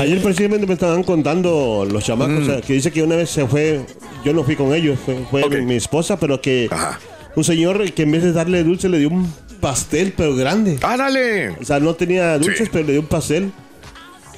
ayer 0.00 0.22
precisamente 0.22 0.66
me 0.66 0.74
estaban 0.74 1.02
contando 1.02 1.86
los 1.90 2.04
chamacos 2.04 2.42
o 2.42 2.44
sea, 2.44 2.60
que 2.60 2.72
dice 2.74 2.90
que 2.90 3.02
una 3.02 3.16
vez 3.16 3.30
se 3.30 3.46
fue, 3.46 3.80
yo 4.24 4.32
no 4.32 4.44
fui 4.44 4.56
con 4.56 4.74
ellos, 4.74 4.98
fue, 5.04 5.16
fue 5.30 5.60
mi 5.62 5.74
esposa, 5.76 6.18
pero 6.18 6.40
que 6.40 6.68
Ajá. 6.70 6.98
un 7.36 7.44
señor 7.44 7.90
que 7.92 8.02
en 8.02 8.12
vez 8.12 8.22
de 8.22 8.32
darle 8.32 8.62
dulce 8.64 8.88
le 8.88 8.98
dio 8.98 9.08
un 9.10 9.32
pastel, 9.60 10.12
pero 10.16 10.34
grande. 10.36 10.78
¡Ándale! 10.82 11.50
O 11.60 11.64
sea, 11.64 11.80
no 11.80 11.94
tenía 11.94 12.38
dulces, 12.38 12.64
Sí. 12.66 12.70
pero 12.72 12.84
le 12.86 12.92
dio 12.92 13.00
un 13.00 13.06
pastel. 13.08 13.50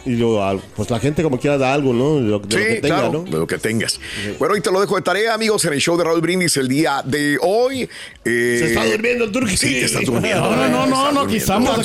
Y 0.06 0.16
yo, 0.16 0.42
al- 0.42 0.60
pues 0.76 0.88
la 0.88 1.00
gente 1.00 1.22
como 1.22 1.38
quiera 1.40 1.58
da 1.58 1.74
algo, 1.74 1.92
¿no? 1.92 2.14
De 2.16 2.22
lo, 2.22 2.38
de 2.38 2.56
lo 2.56 2.62
Sí, 2.62 2.68
que 2.68 2.80
tenga, 2.80 2.96
claro, 3.00 3.12
¿no? 3.12 3.22
de 3.24 3.38
lo 3.38 3.46
que 3.46 3.58
tengas. 3.58 4.00
Bueno, 4.38 4.56
y 4.56 4.60
te 4.60 4.70
lo 4.70 4.80
dejo 4.80 4.94
de 4.96 5.02
tarea, 5.02 5.34
amigos, 5.34 5.64
en 5.64 5.72
el 5.72 5.80
show 5.80 5.96
de 5.98 6.04
Raúl 6.04 6.20
Brindis 6.20 6.56
el 6.56 6.68
día 6.68 7.02
de 7.04 7.36
hoy. 7.42 7.82
Eh, 8.24 8.56
Se 8.60 8.66
está 8.68 8.84
durmiendo 8.86 9.24
el 9.24 9.32
turqui. 9.32 9.56
Sí, 9.56 9.66
te 9.72 9.84
estás 9.86 10.04
durmiendo. 10.04 10.42
No, 10.50 10.56
no, 10.68 10.86
no, 10.86 11.12
no, 11.12 11.28
estás 11.28 11.60
no. 11.60 11.76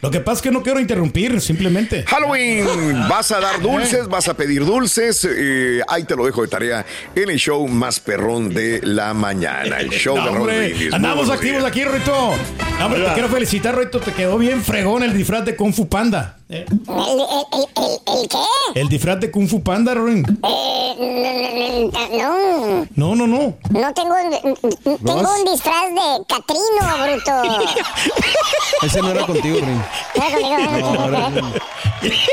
Lo 0.00 0.10
que 0.10 0.20
pasa 0.20 0.36
es 0.38 0.42
que 0.42 0.50
no 0.50 0.62
quiero 0.62 0.80
interrumpir, 0.80 1.40
simplemente. 1.40 2.04
Halloween, 2.06 2.64
vas 3.08 3.32
a 3.32 3.40
dar 3.40 3.60
dulces, 3.60 4.08
vas 4.08 4.28
a 4.28 4.34
pedir 4.34 4.64
dulces. 4.64 5.26
eh, 5.30 5.80
ahí 5.88 6.04
te 6.04 6.16
lo 6.16 6.24
dejo 6.24 6.42
de 6.42 6.48
tarea 6.48 6.86
en 7.14 7.28
el 7.30 7.38
show 7.38 7.66
más 7.68 8.00
perrón 8.00 8.54
de 8.54 8.80
la 8.82 9.12
mañana. 9.14 9.80
El 9.80 9.90
show 9.90 10.16
No, 10.16 10.22
de 10.24 10.28
Raúl 10.30 10.40
hombre, 10.40 10.68
Brindis. 10.70 10.92
Andamos 10.94 11.28
activos 11.30 11.58
días. 11.58 11.70
aquí, 11.70 11.84
Rito. 11.84 12.34
No, 12.78 12.86
hombre, 12.86 13.02
te 13.02 13.12
quiero 13.12 13.28
felicitar, 13.28 13.76
Rito. 13.76 14.00
Te 14.00 14.12
quedó 14.12 14.38
bien 14.38 14.62
fregón 14.62 15.02
el 15.02 15.12
disfraz 15.12 15.44
de 15.44 15.56
Kung 15.56 15.74
Fu 15.74 15.88
Panda. 15.88 16.37
Eh, 16.50 16.64
¿El, 16.70 17.20
el, 17.20 17.66
el, 17.76 18.20
el 18.22 18.28
qué? 18.28 18.38
El 18.80 18.88
disfraz 18.88 19.20
de 19.20 19.30
Kung 19.30 19.46
Fu 19.46 19.62
Panda, 19.62 19.92
Rin. 19.92 20.24
Eh, 20.42 21.90
no, 22.12 22.86
No, 22.96 23.14
no, 23.14 23.26
no. 23.26 23.54
no 23.68 23.94
tengo, 23.94 24.14
tengo 24.82 25.34
un 25.34 25.44
disfraz 25.44 25.88
de 25.90 26.24
Catrino, 26.26 26.82
bruto. 27.02 27.66
Ese 28.82 29.02
no 29.02 29.10
era 29.10 29.26
contigo, 29.26 29.58
Rin. 29.60 29.82
No, 30.16 30.30
conmigo, 30.30 31.52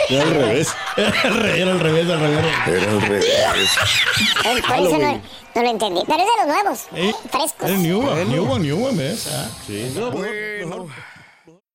Era 0.09 0.23
al 0.23 0.29
revés. 0.31 0.73
Era 0.95 1.07
al 1.07 1.33
revés, 1.41 1.59
era 1.59 1.71
al 1.71 1.79
revés, 1.81 2.09
al 2.09 2.19
revés. 2.21 2.45
Era 2.67 2.91
al 2.91 3.01
revés. 3.01 3.25
Eh, 3.25 4.61
Por 4.65 4.77
eso 4.77 4.97
no, 4.97 5.21
no 5.55 5.61
lo 5.61 5.69
entendí. 5.69 6.01
Pero 6.07 6.19
es 6.19 6.25
de 6.25 6.37
los 6.37 6.47
nuevos, 6.55 6.79
Eh, 6.95 7.13
frescos. 7.29 7.69
El 7.69 7.83
New 7.83 7.99
One, 8.09 8.25
New 8.25 8.49
One, 8.49 8.63
New 8.65 8.85
One, 8.87 8.97
¿ves? 8.97 9.27
Ah. 9.29 9.49
Bueno. 10.13 10.87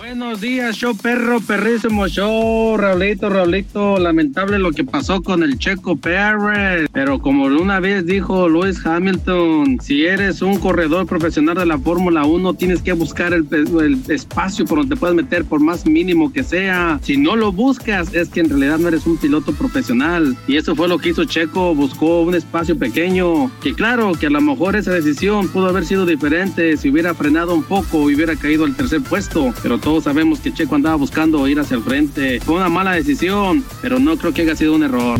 Buenos 0.00 0.40
días, 0.40 0.76
show 0.76 0.96
perro, 0.96 1.42
perrísimo 1.42 2.08
show, 2.08 2.74
Raulito, 2.78 3.28
Raulito, 3.28 3.98
lamentable 3.98 4.58
lo 4.58 4.72
que 4.72 4.82
pasó 4.82 5.22
con 5.22 5.42
el 5.42 5.58
Checo 5.58 5.94
Pérez, 5.94 6.88
pero 6.90 7.18
como 7.18 7.44
una 7.44 7.80
vez 7.80 8.06
dijo 8.06 8.48
Lewis 8.48 8.80
Hamilton, 8.82 9.78
si 9.82 10.06
eres 10.06 10.40
un 10.40 10.58
corredor 10.58 11.06
profesional 11.06 11.56
de 11.56 11.66
la 11.66 11.78
Fórmula 11.78 12.24
1, 12.24 12.54
tienes 12.54 12.80
que 12.80 12.94
buscar 12.94 13.34
el, 13.34 13.46
el 13.52 13.98
espacio 14.08 14.64
por 14.64 14.78
donde 14.78 14.94
te 14.94 14.98
puedes 14.98 15.14
meter, 15.14 15.44
por 15.44 15.60
más 15.60 15.84
mínimo 15.84 16.32
que 16.32 16.44
sea. 16.44 16.98
Si 17.02 17.18
no 17.18 17.36
lo 17.36 17.52
buscas, 17.52 18.14
es 18.14 18.30
que 18.30 18.40
en 18.40 18.48
realidad 18.48 18.78
no 18.78 18.88
eres 18.88 19.06
un 19.06 19.18
piloto 19.18 19.52
profesional. 19.52 20.34
Y 20.48 20.56
eso 20.56 20.74
fue 20.74 20.88
lo 20.88 20.96
que 20.96 21.10
hizo 21.10 21.26
Checo, 21.26 21.74
buscó 21.74 22.22
un 22.22 22.34
espacio 22.34 22.78
pequeño, 22.78 23.50
que 23.62 23.74
claro, 23.74 24.12
que 24.18 24.28
a 24.28 24.30
lo 24.30 24.40
mejor 24.40 24.76
esa 24.76 24.92
decisión 24.92 25.48
pudo 25.48 25.68
haber 25.68 25.84
sido 25.84 26.06
diferente 26.06 26.78
si 26.78 26.88
hubiera 26.88 27.12
frenado 27.12 27.54
un 27.54 27.64
poco 27.64 28.10
y 28.10 28.14
hubiera 28.14 28.34
caído 28.34 28.64
al 28.64 28.74
tercer 28.74 29.02
puesto, 29.02 29.52
pero 29.62 29.78
todos 29.90 30.04
sabemos 30.04 30.38
que 30.38 30.54
Checo 30.54 30.76
andaba 30.76 30.94
buscando 30.94 31.48
ir 31.48 31.58
hacia 31.58 31.76
el 31.76 31.82
frente. 31.82 32.38
Fue 32.38 32.54
una 32.54 32.68
mala 32.68 32.92
decisión, 32.92 33.64
pero 33.82 33.98
no 33.98 34.16
creo 34.16 34.32
que 34.32 34.42
haya 34.42 34.54
sido 34.54 34.76
un 34.76 34.84
error. 34.84 35.18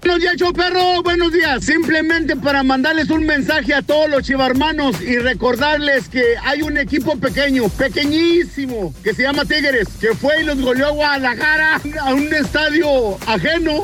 Buenos 0.00 0.20
días, 0.20 0.36
show 0.36 0.52
perro. 0.52 1.02
Buenos 1.02 1.32
días. 1.32 1.64
Simplemente 1.64 2.36
para 2.36 2.62
mandarles 2.62 3.10
un 3.10 3.26
mensaje 3.26 3.74
a 3.74 3.82
todos 3.82 4.08
los 4.08 4.22
chivarmanos 4.22 5.02
y 5.02 5.18
recordarles 5.18 6.08
que 6.08 6.22
hay 6.44 6.62
un 6.62 6.78
equipo 6.78 7.16
pequeño, 7.18 7.68
pequeñísimo, 7.70 8.94
que 9.02 9.14
se 9.14 9.24
llama 9.24 9.44
Tigres, 9.44 9.88
que 10.00 10.14
fue 10.14 10.42
y 10.42 10.44
los 10.44 10.60
goleó 10.60 10.86
a 10.86 10.90
Guadalajara 10.90 11.80
a 12.02 12.14
un 12.14 12.32
estadio 12.32 13.18
ajeno. 13.26 13.82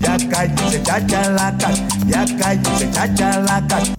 Ya 0.00 0.16
cállese, 0.30 0.82
chachalacas, 0.82 1.82
ya 2.06 2.24
cállese, 2.38 2.90
chachalacas. 2.92 3.92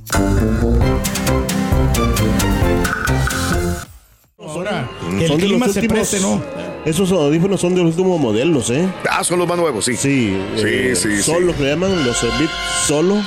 Ahora, 4.51 4.89
que 5.17 5.21
el 5.23 5.27
Son 5.27 5.37
de 5.37 5.45
clima 5.45 5.65
los 5.65 5.73
se 5.73 5.79
últimos- 5.81 6.09
preste, 6.09 6.19
¿no? 6.19 6.41
Esos 6.85 7.11
audífonos 7.11 7.59
son 7.61 7.75
de 7.75 7.81
los 7.83 7.91
últimos 7.91 8.19
modelos, 8.19 8.69
¿eh? 8.69 8.87
Ah, 9.09 9.23
son 9.23 9.39
los 9.39 9.47
más 9.47 9.57
nuevos, 9.57 9.83
sí. 9.85 9.95
Sí, 9.95 10.37
Sí, 10.55 10.63
eh, 10.65 10.93
sí, 10.95 11.21
Son 11.21 11.37
sí. 11.37 11.43
los 11.43 11.55
que 11.55 11.63
llaman 11.63 12.05
los 12.05 12.21
Beat 12.21 12.49
Solo. 12.87 13.21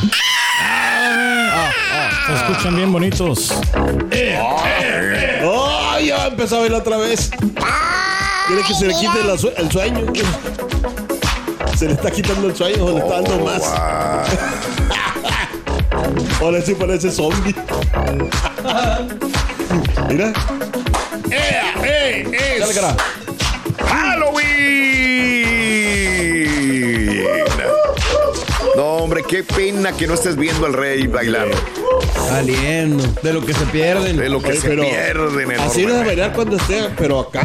Se 2.27 2.33
escuchan 2.35 2.77
bien 2.77 2.93
bonitos. 2.93 3.53
¡Oh! 5.45 5.99
Ya 6.05 6.27
empezó 6.29 6.59
a 6.59 6.61
verla 6.63 6.79
otra 6.79 6.97
vez. 6.97 7.31
Quiere 8.47 8.63
que 8.63 8.75
se 8.75 8.87
le 8.87 8.95
quite 8.95 9.23
la 9.25 9.35
el 9.35 9.71
sueño. 9.71 10.07
Se 11.77 11.87
le 11.87 11.93
está 11.93 12.11
quitando 12.11 12.49
el 12.49 12.57
sueño, 12.57 12.87
se 12.87 12.93
le 12.95 12.99
está 13.01 13.21
dando 13.21 13.39
más. 13.45 13.63
Ahora 16.41 16.61
sí 16.63 16.75
parece 16.75 17.11
zombie. 17.11 17.55
Mira. 20.09 20.33
¡Eh, 21.31 22.25
eh, 22.33 22.57
Dale, 22.61 22.75
cara. 22.75 22.97
¡Halloween! 26.33 27.23
No, 28.77 28.85
hombre, 28.97 29.23
qué 29.29 29.43
pena 29.45 29.93
que 29.93 30.07
no 30.07 30.15
estés 30.15 30.37
viendo 30.37 30.67
al 30.67 30.73
rey 30.73 31.07
bailando. 31.07 31.57
Saliendo. 32.29 33.05
De 33.23 33.33
lo 33.33 33.45
que 33.45 33.53
se 33.53 33.65
pierden. 33.67 34.17
De 34.17 34.29
lo 34.29 34.41
que 34.41 34.51
Oye, 34.53 34.61
se 34.61 34.69
pero 34.69 34.83
pierden 34.83 35.61
Así 35.61 35.83
no 35.83 35.91
enormemente. 35.91 36.05
bailar 36.07 36.33
cuando 36.33 36.57
esté, 36.57 36.89
pero 36.97 37.21
acá. 37.21 37.45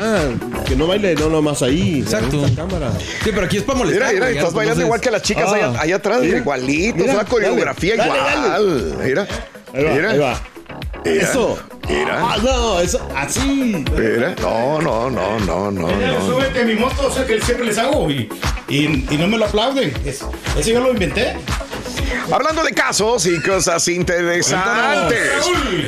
Que 0.65 0.75
no 0.75 0.87
baile, 0.87 1.15
no 1.15 1.29
nomás 1.29 1.61
ahí. 1.63 1.99
Exacto. 2.01 2.45
en 2.45 2.55
cámara. 2.55 2.91
Sí, 3.23 3.31
pero 3.33 3.45
aquí 3.45 3.57
es 3.57 3.63
para 3.63 3.79
molestar. 3.79 4.13
Mira, 4.13 4.27
mira, 4.27 4.39
estás 4.39 4.53
bailando 4.53 4.81
entonces- 4.81 4.85
igual 4.85 5.01
que 5.01 5.11
las 5.11 5.21
chicas 5.21 5.49
Ah, 5.51 5.55
allá, 5.55 5.81
allá 5.81 5.95
atrás, 5.97 6.19
mira, 6.21 6.37
igualito, 6.37 6.95
mira, 6.97 7.11
es 7.11 7.17
la 7.17 7.25
coreografía 7.25 7.95
dale, 7.97 8.09
igual. 8.17 8.95
dale, 8.97 9.03
Mira, 9.07 9.27
Ahí 9.73 9.83
va, 9.83 9.91
mira, 9.91 10.09
ahí 10.11 10.17
va. 10.19 10.41
mira, 11.03 11.23
Eso. 11.23 11.59
Mira, 11.89 12.19
Ah, 12.19 12.37
no, 12.43 12.79
eso, 12.81 12.99
así. 13.15 13.39
mira. 13.95 14.35
No, 14.41 14.81
no, 14.81 15.09
no, 15.09 15.39
no, 15.39 15.71
no, 15.71 15.87
no. 15.89 16.25
Súbete 16.25 16.61
a 16.61 16.65
mi 16.65 16.75
moto, 16.75 17.07
o 17.07 17.11
sea 17.11 17.25
que 17.25 17.39
siempre 17.41 17.65
les 17.67 17.77
hago 17.77 18.09
y, 18.09 18.29
y, 18.67 19.05
y 19.09 19.17
no 19.17 19.27
me 19.27 19.37
lo 19.37 19.45
aplauden. 19.45 19.93
Es- 20.05 20.25
ese 20.57 20.73
yo 20.73 20.81
lo 20.81 20.91
inventé. 20.91 21.37
Hablando 22.31 22.63
de 22.63 22.71
casos 22.73 23.25
y 23.25 23.41
cosas 23.41 23.87
interesantes. 23.87 25.31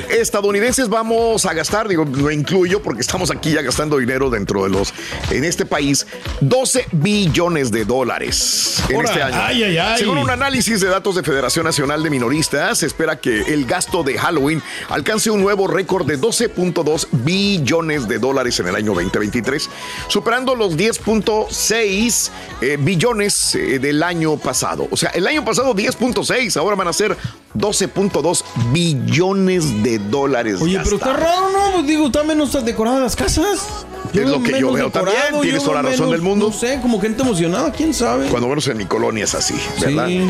Estadounidenses 0.10 0.90
vamos 0.90 1.46
a 1.46 1.54
gastar, 1.54 1.88
digo, 1.88 2.06
lo 2.06 2.32
incluyo 2.32 2.82
porque 2.82 3.02
estamos 3.02 3.32
aquí 3.32 3.52
ya 3.52 3.62
gastando 3.62 3.98
dinero 3.98 4.30
dentro 4.30 4.64
de 4.64 4.70
los, 4.70 4.94
en 5.32 5.44
este 5.44 5.66
país, 5.66 6.08
12 6.42 6.88
billones 6.92 7.72
de 7.72 7.86
dólares 7.86 8.84
en 8.90 9.02
este 9.02 9.22
año. 9.22 9.38
ay, 9.40 9.64
ay, 9.64 9.78
ay. 9.78 10.00
Según 10.00 10.18
un 10.18 10.30
análisis 10.30 10.82
de 10.82 10.88
datos 10.88 11.16
de 11.16 11.24
Federación 11.24 11.66
Nacional 11.66 12.04
de 12.04 12.10
Minoristas, 12.10 12.80
se 12.80 12.86
espera 12.86 13.20
que 13.20 13.42
el 13.54 13.66
gasto 13.66 14.04
de 14.04 14.18
Halloween 14.18 14.62
alcance 14.90 15.30
un 15.30 15.42
nuevo 15.42 15.68
récord 15.68 16.06
de 16.06 16.20
12.2 16.20 17.08
billones 17.12 18.08
de 18.08 18.20
dólares 18.20 18.60
en 18.60 18.68
el 18.68 18.76
año 18.76 18.94
2023, 18.94 19.70
superando 20.08 20.56
los 20.56 20.78
10.6 20.78 22.30
eh, 22.62 22.78
billones 22.80 23.56
eh, 23.56 23.80
del 23.80 24.04
año 24.04 24.38
pasado. 24.38 24.88
O 24.92 24.98
sea, 24.98 25.10
el 25.12 25.28
año 25.28 25.44
pasado 25.44 25.74
10.6, 26.14 26.58
ahora 26.58 26.76
van 26.76 26.88
a 26.88 26.94
ser 26.94 27.16
12.2 27.56 28.44
billones 28.72 29.84
de 29.84 30.00
dólares. 30.00 30.62
Oye, 30.62 30.80
pero 30.84 30.96
está 30.98 31.14
raro, 31.14 31.50
¿no? 31.52 31.74
Pues 31.74 31.88
digo, 31.88 32.08
está 32.08 32.24
menos 32.24 32.66
decoradas 32.66 33.02
las 33.02 33.16
casas. 33.16 33.86
Es 34.14 34.28
lo 34.28 34.42
que 34.42 34.60
yo 34.60 34.72
veo 34.72 34.90
también, 34.90 35.18
tienes 35.42 35.64
toda 35.64 35.82
la 35.82 35.90
razón 35.90 36.10
del 36.10 36.22
mundo. 36.22 36.48
No 36.48 36.54
sé, 36.54 36.80
como 36.82 37.00
gente 37.00 37.22
emocionada, 37.22 37.72
quién 37.72 37.94
sabe. 37.94 38.28
Cuando 38.28 38.48
menos 38.48 38.68
en 38.68 38.78
mi 38.78 38.86
colonia 38.86 39.24
es 39.24 39.36
así, 39.36 39.56
¿verdad? 39.80 40.08
Sí. 40.08 40.28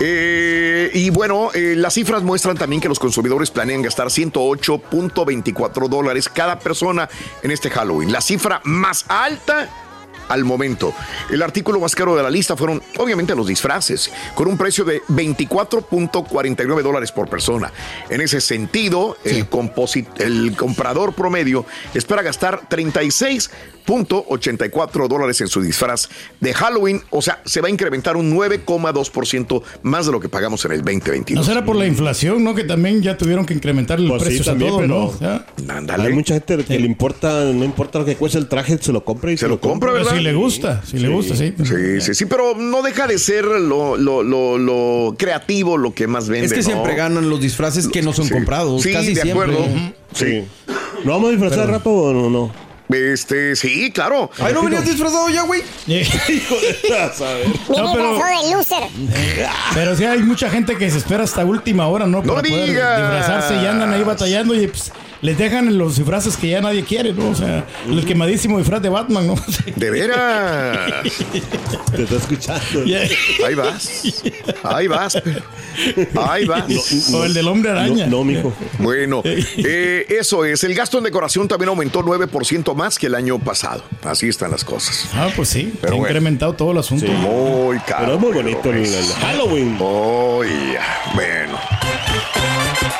Eh, 0.00 0.90
y 0.94 1.10
bueno, 1.10 1.50
eh, 1.54 1.74
las 1.76 1.94
cifras 1.94 2.22
muestran 2.22 2.56
también 2.56 2.82
que 2.82 2.88
los 2.88 2.98
consumidores 2.98 3.50
planean 3.50 3.82
gastar 3.82 4.08
108.24 4.08 5.88
dólares 5.88 6.28
cada 6.28 6.58
persona 6.58 7.08
en 7.42 7.50
este 7.50 7.70
Halloween. 7.70 8.12
La 8.12 8.20
cifra 8.20 8.60
más 8.64 9.04
alta 9.08 9.68
al 10.32 10.44
momento. 10.44 10.94
El 11.30 11.42
artículo 11.42 11.78
más 11.80 11.94
caro 11.94 12.16
de 12.16 12.22
la 12.22 12.30
lista 12.30 12.56
fueron 12.56 12.82
obviamente 12.98 13.34
los 13.34 13.46
disfraces, 13.46 14.10
con 14.34 14.48
un 14.48 14.56
precio 14.58 14.84
de 14.84 15.02
24.49 15.02 16.82
dólares 16.82 17.12
por 17.12 17.28
persona. 17.28 17.72
En 18.08 18.20
ese 18.20 18.40
sentido, 18.40 19.16
el, 19.24 19.48
composi- 19.48 20.06
el 20.18 20.54
comprador 20.56 21.14
promedio 21.14 21.64
espera 21.94 22.22
gastar 22.22 22.62
36.84 23.86 25.08
dólares 25.08 25.40
en 25.40 25.48
su 25.48 25.60
disfraz 25.60 26.08
de 26.40 26.54
Halloween, 26.54 27.02
o 27.10 27.20
sea, 27.22 27.40
se 27.44 27.60
va 27.60 27.68
a 27.68 27.70
incrementar 27.70 28.16
un 28.16 28.34
9,2% 28.36 29.62
más 29.82 30.06
de 30.06 30.12
lo 30.12 30.20
que 30.20 30.28
pagamos 30.28 30.64
en 30.64 30.72
el 30.72 30.78
2022. 30.82 31.44
No 31.46 31.52
será 31.52 31.64
por 31.64 31.76
la 31.76 31.86
inflación, 31.86 32.42
¿no? 32.44 32.54
Que 32.54 32.64
también 32.64 33.02
ya 33.02 33.16
tuvieron 33.16 33.44
que 33.46 33.54
incrementar 33.54 33.98
el 33.98 34.08
Pues 34.08 34.22
sí, 34.22 34.26
precio 34.28 34.42
a 34.42 34.46
también, 34.46 34.70
todo, 34.70 34.80
pero- 34.80 35.42
¿no? 35.86 35.92
Hay 36.02 36.12
mucha 36.12 36.34
gente 36.34 36.64
que 36.64 36.78
le 36.78 36.86
importa, 36.86 37.44
no 37.44 37.64
importa 37.64 37.98
lo 38.00 38.04
que 38.04 38.16
cueste 38.16 38.38
el 38.38 38.48
traje, 38.48 38.78
se 38.78 38.92
lo 38.92 39.04
compra 39.04 39.32
y 39.32 39.36
se, 39.36 39.48
lo 39.48 39.60
compra, 39.60 39.92
¿verdad? 39.92 40.12
si 40.16 40.21
le 40.22 40.32
gusta, 40.34 40.82
si 40.84 40.98
le 40.98 41.08
gusta, 41.08 41.36
sí. 41.36 41.52
Sí, 41.62 42.00
sí, 42.00 42.14
sí, 42.14 42.24
pero 42.26 42.54
no 42.56 42.80
deja 42.82 43.06
de 43.06 43.18
ser 43.18 43.44
lo, 43.44 43.96
lo- 43.96 44.22
lo- 44.22 44.56
lo 44.58 45.14
creativo 45.18 45.76
lo 45.76 45.92
que 45.94 46.06
más 46.06 46.28
vende. 46.28 46.46
Es 46.46 46.52
que 46.52 46.60
¿no? 46.60 46.64
siempre 46.66 46.94
ganan 46.94 47.28
los 47.28 47.40
disfraces 47.40 47.88
que 47.88 48.00
no 48.02 48.12
son 48.12 48.28
comprados. 48.28 48.82
Sí, 48.82 48.92
casi 48.92 49.14
de 49.14 49.22
siempre. 49.22 49.32
acuerdo. 49.52 49.60
Ujú. 49.64 49.92
Sí. 50.14 50.44
¿No 51.04 51.12
vamos 51.12 51.28
a 51.28 51.30
disfrazar 51.32 51.58
Pero- 51.66 51.72
rato 51.78 51.90
o 51.90 52.12
no? 52.14 52.30
no? 52.30 52.72
Este, 52.94 53.56
sí, 53.56 53.90
claro. 53.90 54.30
Ay, 54.38 54.52
¿no 54.52 54.62
venías 54.64 54.84
disfrazado 54.84 55.30
ya, 55.30 55.42
güey? 55.44 55.62
Viene 55.86 56.04
No, 57.68 57.92
pero- 57.92 58.12
disfrazado 58.12 58.42
de 58.42 58.54
loser. 58.54 58.82
Pero 59.74 59.96
sí 59.96 60.04
hay 60.04 60.18
mucha 60.20 60.50
gente 60.50 60.76
que 60.76 60.90
se 60.90 60.98
espera 60.98 61.24
hasta 61.24 61.44
última 61.44 61.86
hora, 61.88 62.06
¿no? 62.06 62.22
¡No 62.22 62.34
Para 62.34 62.46
poder 62.48 62.68
digas! 62.68 62.98
disfrazarse 63.00 63.54
y 63.62 63.66
andan 63.66 63.92
ahí 63.92 64.02
batallando 64.02 64.54
y 64.54 64.66
pues, 64.66 64.92
les 65.22 65.38
dejan 65.38 65.78
los 65.78 65.96
disfraces 65.96 66.36
que 66.36 66.48
ya 66.48 66.60
nadie 66.60 66.84
quiere, 66.84 67.12
¿no? 67.12 67.30
O 67.30 67.34
sea, 67.34 67.64
el 67.88 68.04
quemadísimo 68.04 68.58
disfraz 68.58 68.82
de 68.82 68.88
Batman, 68.88 69.28
¿no? 69.28 69.36
De 69.76 69.90
veras. 69.90 71.02
Te 71.94 72.02
está 72.02 72.16
escuchando. 72.16 72.84
Ahí 73.46 73.54
vas. 73.54 74.02
Ahí 74.64 74.88
vas. 74.88 75.22
Ahí 76.20 76.44
vas. 76.44 77.12
o 77.14 77.24
el 77.24 77.34
del 77.34 77.46
hombre 77.46 77.70
araña. 77.70 78.06
No, 78.06 78.18
no, 78.18 78.24
mijo. 78.24 78.52
Bueno, 78.78 79.22
eh, 79.24 80.06
eso 80.08 80.44
es. 80.44 80.64
El 80.64 80.74
gasto 80.74 80.98
en 80.98 81.04
decoración 81.04 81.46
también 81.46 81.68
aumentó 81.68 82.02
9% 82.02 82.74
más 82.74 82.98
que 82.98 83.06
el 83.06 83.14
año 83.14 83.38
pasado. 83.38 83.84
Así 84.02 84.28
están 84.28 84.50
las 84.50 84.64
cosas. 84.64 85.08
Ah, 85.14 85.28
pues 85.36 85.48
sí. 85.48 85.72
Pero 85.80 85.94
ha 85.94 85.96
bueno. 85.96 86.08
incrementado 86.08 86.52
todo 86.54 86.72
el 86.72 86.78
asunto. 86.78 87.06
Sí. 87.06 87.12
Muy 87.12 87.78
caro. 87.80 88.04
Pero 88.06 88.14
es 88.14 88.20
muy 88.20 88.32
bonito 88.32 88.70
el, 88.70 88.84
el 88.84 89.12
Halloween. 89.20 89.76
Oh, 89.80 90.42
ya. 90.44 91.12
Bueno. 91.14 91.58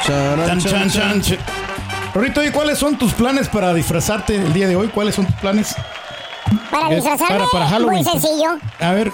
Chan, 0.06 0.60
chan, 0.60 0.90
chan, 0.90 1.22
chan. 2.12 2.22
Rorito, 2.22 2.44
¿y 2.44 2.50
cuáles 2.50 2.78
son 2.78 2.96
tus 2.96 3.12
planes 3.12 3.48
para 3.48 3.72
disfrazarte 3.74 4.36
el 4.36 4.52
día 4.52 4.68
de 4.68 4.76
hoy? 4.76 4.88
¿Cuáles 4.88 5.14
son 5.14 5.26
tus 5.26 5.34
planes? 5.36 5.74
Para 6.70 6.88
disfrazarme, 6.94 7.38
para- 7.38 7.50
para 7.50 7.68
Halloween. 7.68 8.02
muy 8.02 8.12
sencillo. 8.12 8.58
A 8.80 8.92
ver, 8.92 9.12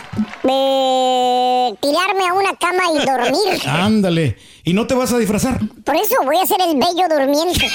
Eh, 0.50 1.74
tirarme 1.80 2.26
a 2.28 2.32
una 2.32 2.54
cama 2.56 2.84
y 2.94 3.04
dormir. 3.04 3.60
ándale. 3.68 4.38
¿Y 4.64 4.72
no 4.72 4.86
te 4.86 4.94
vas 4.94 5.12
a 5.12 5.18
disfrazar? 5.18 5.58
Por 5.84 5.96
eso 5.96 6.14
voy 6.24 6.38
a 6.38 6.46
ser 6.46 6.60
el 6.62 6.76
bello 6.76 7.08
durmiente. 7.08 7.70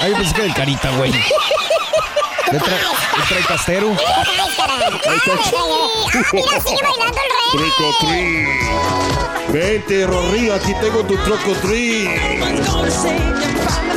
Ay, 0.00 0.12
pensé 0.14 0.34
que 0.34 0.42
del 0.42 0.54
carita, 0.54 0.90
güey. 0.96 1.10
Le 2.52 2.58
trae, 2.60 2.78
trae 3.28 3.42
castero. 3.48 3.88
Ay, 3.90 3.96
caray. 4.56 4.82
Ay, 4.82 5.18
Ah, 5.26 6.22
mira, 6.32 6.60
sigue 6.60 6.82
bailando 6.82 7.20
el 7.20 7.30
rey. 7.34 7.50
Trick 7.52 7.80
or 7.80 7.94
treat. 8.00 9.52
Vente, 9.52 10.06
Rory, 10.06 10.50
aquí 10.50 10.72
tengo 10.80 11.02
tu 11.04 11.16
troco 11.18 11.52
tree. 11.62 12.08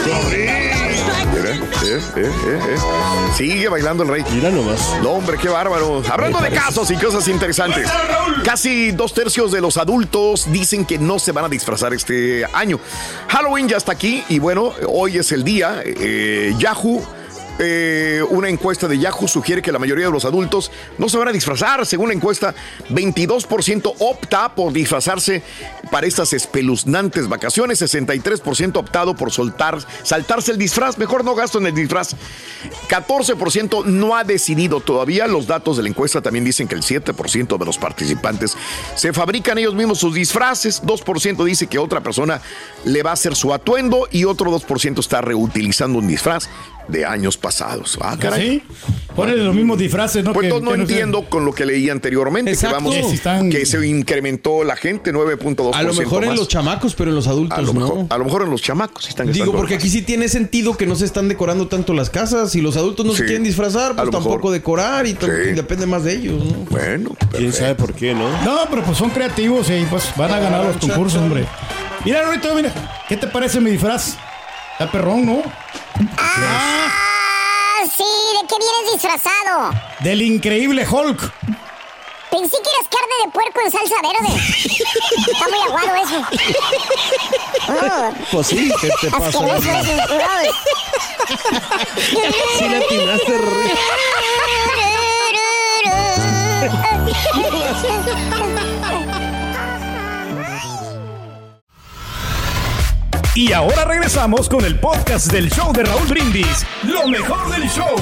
Mira, 0.07 1.51
eh, 1.51 1.59
eh, 1.83 2.01
eh, 2.15 2.31
eh. 2.45 2.77
Sigue 3.35 3.67
bailando 3.67 4.03
el 4.03 4.09
rey. 4.09 4.23
Mira 4.33 4.49
nomás. 4.49 4.95
No, 5.03 5.11
hombre, 5.11 5.37
qué 5.37 5.49
bárbaro. 5.49 6.01
Hablando 6.09 6.39
de 6.39 6.49
casos 6.49 6.89
y 6.91 6.95
cosas 6.95 7.27
interesantes. 7.27 7.89
Casi 8.43 8.91
dos 8.91 9.13
tercios 9.13 9.51
de 9.51 9.59
los 9.59 9.75
adultos 9.77 10.51
dicen 10.51 10.85
que 10.85 10.97
no 10.97 11.19
se 11.19 11.33
van 11.33 11.45
a 11.45 11.49
disfrazar 11.49 11.93
este 11.93 12.45
año. 12.53 12.79
Halloween 13.27 13.67
ya 13.67 13.77
está 13.77 13.91
aquí 13.91 14.23
y 14.29 14.39
bueno, 14.39 14.73
hoy 14.87 15.17
es 15.17 15.31
el 15.33 15.43
día. 15.43 15.81
Eh, 15.83 16.53
Yahoo. 16.57 17.05
Eh, 17.59 18.23
una 18.29 18.49
encuesta 18.49 18.87
de 18.87 18.99
Yahoo 18.99 19.27
sugiere 19.27 19.61
que 19.61 19.71
la 19.71 19.79
mayoría 19.79 20.05
de 20.05 20.11
los 20.11 20.25
adultos 20.25 20.71
no 20.97 21.09
se 21.09 21.17
van 21.17 21.27
a 21.27 21.31
disfrazar. 21.31 21.85
Según 21.85 22.09
la 22.09 22.13
encuesta, 22.13 22.53
22% 22.89 23.93
opta 23.99 24.53
por 24.53 24.73
disfrazarse 24.73 25.41
para 25.91 26.07
estas 26.07 26.33
espeluznantes 26.33 27.27
vacaciones. 27.27 27.81
63% 27.81 28.77
optado 28.77 29.15
por 29.15 29.31
soltar, 29.31 29.79
saltarse 30.03 30.51
el 30.51 30.57
disfraz. 30.57 30.97
Mejor 30.97 31.25
no 31.25 31.35
gasto 31.35 31.57
en 31.57 31.67
el 31.67 31.75
disfraz. 31.75 32.15
14% 32.89 33.85
no 33.85 34.15
ha 34.15 34.23
decidido 34.23 34.79
todavía. 34.79 35.27
Los 35.27 35.47
datos 35.47 35.77
de 35.77 35.83
la 35.83 35.89
encuesta 35.89 36.21
también 36.21 36.45
dicen 36.45 36.67
que 36.67 36.75
el 36.75 36.83
7% 36.83 37.57
de 37.57 37.65
los 37.65 37.77
participantes 37.77 38.55
se 38.95 39.13
fabrican 39.13 39.57
ellos 39.57 39.73
mismos 39.73 39.99
sus 39.99 40.13
disfraces. 40.13 40.83
2% 40.83 41.43
dice 41.43 41.67
que 41.67 41.79
otra 41.79 42.01
persona 42.01 42.41
le 42.85 43.03
va 43.03 43.11
a 43.11 43.13
hacer 43.13 43.35
su 43.35 43.53
atuendo 43.53 44.07
y 44.11 44.25
otro 44.25 44.51
2% 44.51 44.99
está 44.99 45.21
reutilizando 45.21 45.99
un 45.99 46.07
disfraz 46.07 46.47
de 46.87 47.05
años 47.05 47.37
pasados. 47.37 47.97
Ah, 48.01 48.17
caray. 48.19 48.49
¿Sí? 48.49 48.63
Ponen 49.15 49.43
los 49.43 49.55
mismos 49.55 49.77
disfraces, 49.79 50.23
¿no? 50.23 50.31
Pues 50.33 50.43
Que- 50.43 50.47
entonces 50.55 50.65
no 50.65 50.71
que 50.71 50.77
no 50.77 50.85
sé. 50.85 50.91
entiendo 50.93 51.25
con 51.29 51.43
lo 51.45 51.53
que 51.53 51.65
leí 51.65 51.89
anteriormente, 51.89 52.51
que 52.51 52.55
Exacto. 52.55 52.75
vamos, 52.75 52.95
Que 52.95 53.03
si 53.03 53.15
están- 53.15 53.49
que 53.49 53.65
se 53.65 53.87
incrementó 53.87 54.63
la 54.63 54.75
gente 54.75 55.11
9.2%. 55.11 55.75
A 55.75 55.81
lo 55.83 55.93
mejor 55.93 56.23
en 56.23 56.35
los 56.35 56.47
chamacos, 56.47 56.93
pero 56.95 57.09
en 57.09 57.15
los 57.15 57.27
adultos 57.27 57.57
a 57.57 57.61
lo, 57.61 57.73
no. 57.73 57.79
mejor, 57.79 58.05
a 58.09 58.17
lo 58.17 58.25
mejor 58.25 58.43
en 58.43 58.51
los 58.51 58.61
chamacos 58.61 59.03
sí 59.05 59.09
están 59.09 59.31
Digo, 59.31 59.51
porque 59.53 59.75
más. 59.75 59.83
aquí 59.83 59.89
sí 59.89 60.01
tiene 60.03 60.29
sentido 60.29 60.77
que 60.77 60.85
no 60.85 60.95
se 60.95 61.05
están 61.05 61.27
decorando 61.27 61.67
tanto 61.67 61.93
las 61.93 62.09
casas. 62.11 62.51
Si 62.51 62.61
los 62.61 62.77
adultos 62.77 63.05
no 63.05 63.13
Sí, 63.13 63.19
se 63.19 63.25
quieren 63.25 63.43
disfrazar, 63.43 63.95
pues 63.95 64.09
tampoco 64.11 64.35
mejor. 64.37 64.51
decorar 64.53 65.07
y, 65.07 65.11
Sí. 65.11 65.17
depende 65.55 65.85
más 65.87 66.03
de 66.03 66.13
ellos, 66.13 66.43
¿no? 66.43 66.51
Bueno, 66.69 67.15
¿Quién 67.35 67.51
sabe 67.53 67.73
por 67.75 67.93
qué, 67.93 68.13
no? 68.13 68.29
No, 68.43 68.59
pero 68.69 68.83
pues 68.83 68.97
son 68.97 69.09
creativos 69.09 69.69
y 69.69 69.83
pues 69.89 70.05
van 70.15 70.31
a 70.31 70.39
ganar 70.39 70.63
los 70.65 70.77
concursos, 70.77 71.21
hombre. 71.21 71.45
Mira, 72.05 72.21
Rorito, 72.21 72.53
mira. 72.55 72.71
¿Qué 73.09 73.17
te 73.17 73.27
parece 73.27 73.59
mi 73.59 73.71
disfraz? 73.71 74.15
Está 74.79 74.91
perrón, 74.91 75.25
¿no? 75.25 75.41
Ah, 76.19 77.79
sí, 77.85 78.03
¿de 78.03 78.47
qué 78.47 78.55
vienes 78.59 78.91
disfrazado? 78.93 79.71
Del 80.01 80.21
increíble 80.21 80.85
Hulk. 80.87 81.19
Pensé 82.29 82.57
que 82.61 82.69
eras 82.69 82.87
carne 82.91 83.15
de 83.25 83.31
puerco 83.31 83.59
en 83.65 83.71
salsa 83.71 83.95
verde. 84.03 84.31
Está 85.31 85.47
muy 85.47 85.59
aguado 85.65 85.95
eso. 86.03 86.19
Oh, 87.69 88.13
Pues 88.31 88.47
sí, 88.47 88.71
¿qué 88.79 88.89
te 89.01 89.09
pasa? 89.09 89.25
asqueroso 89.27 89.71
eso. 89.71 89.93
Sí 92.59 92.67
le 92.69 92.77
atinaste, 92.77 93.37
Rory. 93.39 93.71
Y 103.37 103.53
ahora 103.53 103.85
regresamos 103.85 104.49
con 104.49 104.65
el 104.65 104.79
podcast 104.79 105.31
del 105.31 105.51
show 105.51 105.71
de 105.71 105.83
Raúl 105.83 106.07
Brindis. 106.07 106.65
Lo 106.81 107.07
mejor 107.07 107.51
del 107.51 107.69
show. 107.69 107.95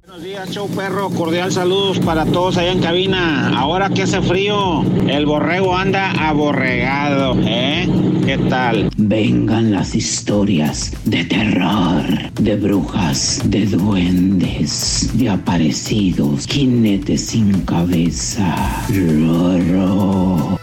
Buenos 0.00 0.22
días, 0.22 0.50
show 0.50 0.66
perro. 0.66 1.10
Cordial 1.10 1.52
saludos 1.52 1.98
para 1.98 2.24
todos 2.24 2.56
allá 2.56 2.72
en 2.72 2.80
cabina. 2.80 3.52
Ahora 3.58 3.90
que 3.90 4.04
hace 4.04 4.22
frío, 4.22 4.82
el 5.06 5.26
borrego 5.26 5.76
anda 5.76 6.12
aborregado, 6.12 7.36
¿eh? 7.44 7.86
¿Qué 8.24 8.38
tal? 8.48 8.88
Vengan 8.96 9.72
las 9.72 9.94
historias 9.94 10.94
de 11.04 11.22
terror, 11.26 12.32
de 12.40 12.56
brujas, 12.56 13.42
de 13.44 13.66
duendes, 13.66 15.10
de 15.12 15.28
aparecidos, 15.28 16.46
jinetes 16.46 17.26
sin 17.26 17.60
cabeza. 17.66 18.56
Roro. 18.88 20.58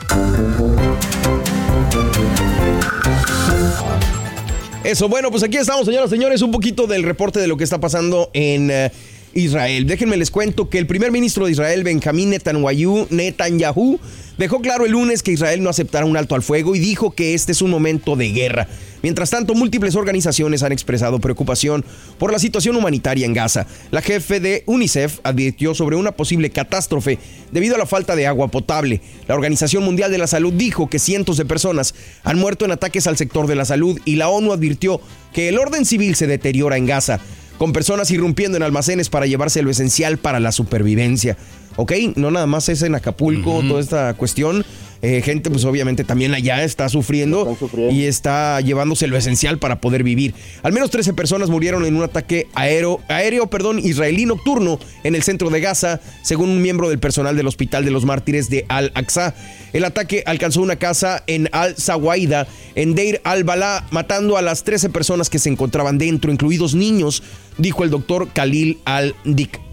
Eso, 4.84 5.08
bueno, 5.10 5.32
pues 5.32 5.42
aquí 5.44 5.58
estamos, 5.58 5.86
señoras 5.86 6.10
y 6.10 6.16
señores, 6.16 6.42
un 6.42 6.52
poquito 6.52 6.88
del 6.88 7.04
reporte 7.04 7.40
de 7.40 7.48
lo 7.48 7.56
que 7.58 7.64
está 7.64 7.80
pasando 7.80 8.30
en 8.34 8.70
eh, 8.70 8.92
Israel. 9.34 9.86
Déjenme 9.88 10.18
les 10.18 10.32
cuento 10.32 10.70
que 10.70 10.78
el 10.78 10.88
primer 10.88 11.12
ministro 11.12 11.46
de 11.46 11.52
Israel, 11.52 11.84
Benjamín 11.84 12.30
Netanyahu, 12.30 13.08
Netanyahu, 13.10 14.00
dejó 14.38 14.62
claro 14.62 14.86
el 14.86 14.92
lunes 14.92 15.24
que 15.24 15.32
Israel 15.32 15.62
no 15.62 15.70
aceptará 15.70 16.06
un 16.06 16.18
alto 16.18 16.36
al 16.36 16.44
fuego 16.44 16.76
y 16.76 16.80
dijo 16.80 17.12
que 17.12 17.34
este 17.34 17.52
es 17.52 17.62
un 17.62 17.70
momento 17.70 18.16
de 18.16 18.32
guerra. 18.32 18.68
Mientras 19.04 19.32
tanto, 19.32 19.54
múltiples 19.54 19.96
organizaciones 19.96 20.64
han 20.64 20.72
expresado 20.72 21.20
preocupación 21.20 21.84
por 22.18 22.32
la 22.32 22.40
situación 22.40 22.78
humanitaria 22.78 23.26
en 23.26 23.34
Gaza. 23.34 23.68
La 23.92 24.02
jefe 24.02 24.40
de 24.40 24.64
UNICEF 24.66 25.20
advirtió 25.24 25.76
sobre 25.76 25.98
una 25.98 26.14
posible 26.14 26.52
catástrofe 26.52 27.20
debido 27.52 27.76
a 27.76 27.78
la 27.78 27.86
falta 27.86 28.16
de 28.16 28.28
agua 28.28 28.48
potable. 28.48 29.02
La 29.28 29.36
Organización 29.36 29.84
Mundial 29.84 30.10
de 30.10 30.20
la 30.20 30.28
Salud 30.28 30.54
dijo 30.54 30.90
que 30.90 31.00
cientos 31.00 31.36
de 31.36 31.44
personas 31.44 31.96
han 32.24 32.40
muerto 32.40 32.64
en 32.64 32.72
ataques 32.72 33.06
al 33.06 33.18
sector 33.18 33.46
de 33.46 33.56
la 33.56 33.66
salud 33.66 34.00
y 34.06 34.16
la 34.16 34.30
ONU 34.30 34.54
advirtió 34.54 35.02
que 35.34 35.50
el 35.50 35.58
orden 35.58 35.84
civil 35.84 36.16
se 36.16 36.28
deteriora 36.28 36.78
en 36.78 36.86
Gaza, 36.86 37.20
con 37.64 37.72
personas 37.72 38.12
irrumpiendo 38.12 38.58
en 38.58 38.64
almacenes 38.64 39.08
para 39.08 39.26
llevarse 39.26 39.62
lo 39.62 39.72
esencial 39.72 40.18
para 40.18 40.42
la 40.42 40.52
supervivencia. 40.52 41.38
¿Ok? 41.78 41.94
No 42.18 42.30
nada 42.30 42.46
más 42.46 42.68
es 42.68 42.82
en 42.82 42.94
Acapulco 42.94 43.64
toda 43.66 43.80
esta 43.80 44.14
cuestión. 44.16 44.66
Eh, 45.06 45.22
gente, 45.22 45.50
pues 45.50 45.66
obviamente 45.66 46.06
también 46.06 46.34
allá 46.34 46.64
está 46.64 46.88
sufriendo, 46.88 47.58
y 47.92 48.06
está 48.06 48.62
llevándose 48.62 49.06
lo 49.08 49.18
esencial 49.18 49.60
para 49.60 49.82
poder 49.82 50.02
vivir. 50.02 50.34
Al 50.62 50.72
menos 50.72 50.92
13 50.92 51.14
personas 51.14 51.50
murieron 51.50 51.86
en 51.86 51.98
un 51.98 52.04
ataque 52.04 52.48
aéreo, 52.56 53.02
aéreo 53.10 53.48
perdón, 53.48 53.80
israelí 53.80 54.26
nocturno 54.26 54.80
en 55.04 55.16
el 55.16 55.24
centro 55.24 55.50
de 55.50 55.60
Gaza, 55.60 56.00
según 56.22 56.52
un 56.52 56.62
miembro 56.62 56.88
del 56.88 57.00
personal 57.00 57.36
del 57.36 57.48
Hospital 57.48 57.84
de 57.84 57.92
los 57.92 58.06
Mártires 58.06 58.50
de 58.50 58.66
Al-Aqsa. 58.70 59.36
El 59.74 59.84
ataque 59.84 60.24
alcanzó 60.26 60.62
una 60.62 60.78
casa 60.78 61.22
en 61.28 61.50
Al-Sawaida, 61.52 62.48
en 62.76 62.96
Deir 62.96 63.20
al-Balá, 63.26 63.86
matando 63.92 64.38
a 64.38 64.42
las 64.42 64.64
13 64.64 64.90
personas 64.90 65.30
que 65.30 65.40
se 65.40 65.50
encontraban 65.50 65.98
dentro, 65.98 66.32
incluidos 66.32 66.76
niños, 66.76 67.24
dijo 67.58 67.84
el 67.84 67.90
doctor 67.90 68.30
Khalil 68.30 68.80
al-Dik. 68.86 69.73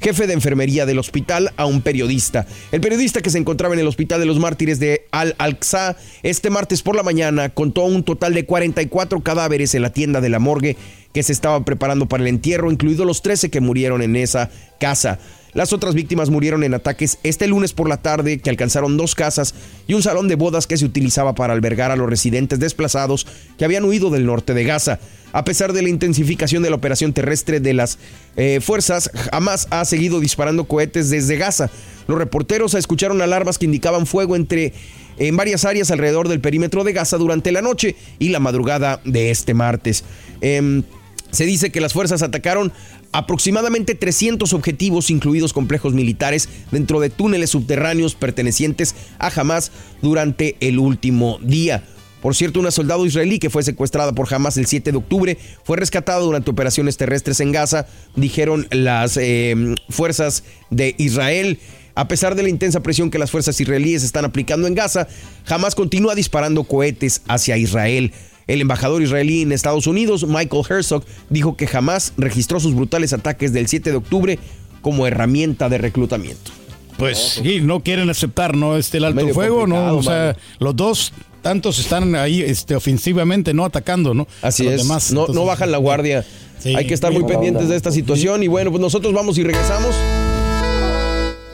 Jefe 0.00 0.26
de 0.26 0.32
enfermería 0.32 0.86
del 0.86 0.98
hospital, 0.98 1.52
a 1.56 1.66
un 1.66 1.82
periodista. 1.82 2.46
El 2.72 2.80
periodista 2.80 3.22
que 3.22 3.30
se 3.30 3.38
encontraba 3.38 3.74
en 3.74 3.80
el 3.80 3.88
hospital 3.88 4.20
de 4.20 4.26
los 4.26 4.38
mártires 4.38 4.78
de 4.78 5.06
Al-Aqsa 5.10 5.96
este 6.22 6.50
martes 6.50 6.82
por 6.82 6.96
la 6.96 7.02
mañana 7.02 7.48
contó 7.48 7.84
un 7.84 8.04
total 8.04 8.34
de 8.34 8.44
44 8.44 9.20
cadáveres 9.20 9.74
en 9.74 9.82
la 9.82 9.92
tienda 9.92 10.20
de 10.20 10.28
la 10.28 10.38
morgue 10.38 10.76
que 11.12 11.22
se 11.22 11.32
estaba 11.32 11.64
preparando 11.64 12.06
para 12.06 12.22
el 12.22 12.28
entierro, 12.28 12.70
incluidos 12.70 13.06
los 13.06 13.22
13 13.22 13.50
que 13.50 13.60
murieron 13.60 14.02
en 14.02 14.16
esa 14.16 14.50
casa. 14.78 15.18
Las 15.54 15.72
otras 15.72 15.94
víctimas 15.94 16.28
murieron 16.28 16.64
en 16.64 16.74
ataques 16.74 17.18
este 17.22 17.46
lunes 17.46 17.72
por 17.72 17.88
la 17.88 18.02
tarde 18.02 18.40
que 18.40 18.50
alcanzaron 18.50 18.98
dos 18.98 19.14
casas 19.14 19.54
y 19.86 19.94
un 19.94 20.02
salón 20.02 20.28
de 20.28 20.34
bodas 20.34 20.66
que 20.66 20.76
se 20.76 20.84
utilizaba 20.84 21.34
para 21.34 21.54
albergar 21.54 21.90
a 21.90 21.96
los 21.96 22.10
residentes 22.10 22.60
desplazados 22.60 23.26
que 23.56 23.64
habían 23.64 23.84
huido 23.84 24.10
del 24.10 24.26
norte 24.26 24.52
de 24.52 24.64
Gaza. 24.64 24.98
A 25.36 25.44
pesar 25.44 25.74
de 25.74 25.82
la 25.82 25.90
intensificación 25.90 26.62
de 26.62 26.70
la 26.70 26.76
operación 26.76 27.12
terrestre 27.12 27.60
de 27.60 27.74
las 27.74 27.98
eh, 28.38 28.60
fuerzas, 28.62 29.10
Hamas 29.32 29.68
ha 29.68 29.84
seguido 29.84 30.18
disparando 30.18 30.64
cohetes 30.64 31.10
desde 31.10 31.36
Gaza. 31.36 31.68
Los 32.08 32.16
reporteros 32.16 32.72
escucharon 32.72 33.20
alarmas 33.20 33.58
que 33.58 33.66
indicaban 33.66 34.06
fuego 34.06 34.34
entre 34.34 34.72
en 35.18 35.36
varias 35.36 35.66
áreas 35.66 35.90
alrededor 35.90 36.28
del 36.28 36.40
perímetro 36.40 36.84
de 36.84 36.94
Gaza 36.94 37.18
durante 37.18 37.52
la 37.52 37.60
noche 37.60 37.96
y 38.18 38.30
la 38.30 38.40
madrugada 38.40 39.02
de 39.04 39.30
este 39.30 39.52
martes. 39.52 40.04
Em, 40.40 40.84
se 41.32 41.44
dice 41.44 41.70
que 41.70 41.82
las 41.82 41.92
fuerzas 41.92 42.22
atacaron 42.22 42.72
aproximadamente 43.12 43.94
300 43.94 44.54
objetivos, 44.54 45.10
incluidos 45.10 45.52
complejos 45.52 45.92
militares, 45.92 46.48
dentro 46.70 46.98
de 46.98 47.10
túneles 47.10 47.50
subterráneos 47.50 48.14
pertenecientes 48.14 48.94
a 49.18 49.28
Hamas 49.38 49.70
durante 50.00 50.56
el 50.60 50.78
último 50.78 51.38
día. 51.42 51.82
Por 52.26 52.34
cierto, 52.34 52.58
una 52.58 52.72
soldado 52.72 53.06
israelí 53.06 53.38
que 53.38 53.50
fue 53.50 53.62
secuestrada 53.62 54.10
por 54.10 54.26
Hamas 54.34 54.56
el 54.56 54.66
7 54.66 54.90
de 54.90 54.98
octubre 54.98 55.38
fue 55.62 55.76
rescatada 55.76 56.18
durante 56.18 56.50
operaciones 56.50 56.96
terrestres 56.96 57.38
en 57.38 57.52
Gaza, 57.52 57.86
dijeron 58.16 58.66
las 58.72 59.16
eh, 59.16 59.54
fuerzas 59.90 60.42
de 60.70 60.96
Israel. 60.98 61.60
A 61.94 62.08
pesar 62.08 62.34
de 62.34 62.42
la 62.42 62.48
intensa 62.48 62.80
presión 62.80 63.12
que 63.12 63.20
las 63.20 63.30
fuerzas 63.30 63.60
israelíes 63.60 64.02
están 64.02 64.24
aplicando 64.24 64.66
en 64.66 64.74
Gaza, 64.74 65.06
Hamas 65.46 65.76
continúa 65.76 66.16
disparando 66.16 66.64
cohetes 66.64 67.22
hacia 67.28 67.58
Israel. 67.58 68.12
El 68.48 68.60
embajador 68.60 69.02
israelí 69.02 69.42
en 69.42 69.52
Estados 69.52 69.86
Unidos, 69.86 70.26
Michael 70.26 70.64
Herzog, 70.68 71.04
dijo 71.30 71.56
que 71.56 71.68
jamás 71.68 72.12
registró 72.16 72.58
sus 72.58 72.74
brutales 72.74 73.12
ataques 73.12 73.52
del 73.52 73.68
7 73.68 73.92
de 73.92 73.96
octubre 73.98 74.38
como 74.80 75.06
herramienta 75.06 75.68
de 75.68 75.78
reclutamiento. 75.78 76.50
Pues 76.98 77.40
sí, 77.42 77.60
no 77.60 77.84
quieren 77.84 78.10
aceptar, 78.10 78.56
¿no? 78.56 78.76
Este, 78.76 78.96
el 78.96 79.04
alto 79.04 79.28
fuego, 79.28 79.66
¿no? 79.66 79.96
O 79.96 80.02
sea, 80.02 80.36
los 80.58 80.74
dos 80.74 81.12
tantos 81.46 81.78
están 81.78 82.16
ahí 82.16 82.42
este, 82.42 82.74
ofensivamente, 82.74 83.54
no 83.54 83.64
atacando, 83.64 84.14
¿no? 84.14 84.26
Así 84.42 84.66
A 84.66 84.70
los 84.72 84.74
es. 84.80 84.82
demás. 84.82 85.12
no, 85.12 85.20
Entonces, 85.20 85.34
no 85.40 85.46
bajan 85.46 85.70
la 85.70 85.78
guardia. 85.78 86.24
Sí. 86.58 86.74
Hay 86.74 86.86
que 86.86 86.94
estar 86.94 87.12
muy 87.12 87.22
pendientes 87.24 87.68
de 87.68 87.76
esta 87.76 87.92
situación. 87.92 88.42
Y 88.42 88.48
bueno, 88.48 88.70
pues 88.70 88.80
nosotros 88.80 89.12
vamos 89.14 89.38
y 89.38 89.44
regresamos. 89.44 89.94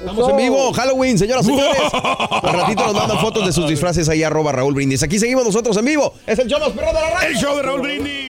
Estamos 0.01 0.31
en 0.31 0.37
vivo, 0.37 0.73
Halloween, 0.73 1.19
señoras 1.19 1.45
y 1.45 1.51
señores. 1.51 1.81
Al 1.93 2.53
ratito 2.55 2.85
nos 2.87 2.95
mandan 2.95 3.19
fotos 3.19 3.45
de 3.47 3.53
sus 3.53 3.69
disfraces 3.69 4.09
ahí, 4.09 4.23
arroba 4.23 4.53
Raúl 4.53 4.75
Brindis. 4.75 5.03
Aquí 5.03 5.19
seguimos 5.19 5.45
nosotros 5.45 5.77
en 5.77 5.85
vivo. 5.85 6.15
Es 6.27 6.39
el 6.39 6.49
show 6.49 6.59
perro 6.75 6.87
de 6.89 6.93
la 6.95 7.11
radio. 7.11 7.29
El 7.29 7.37
show 7.37 7.57
de 7.57 7.63
Raúl 7.63 7.81
Brindis. 7.83 8.27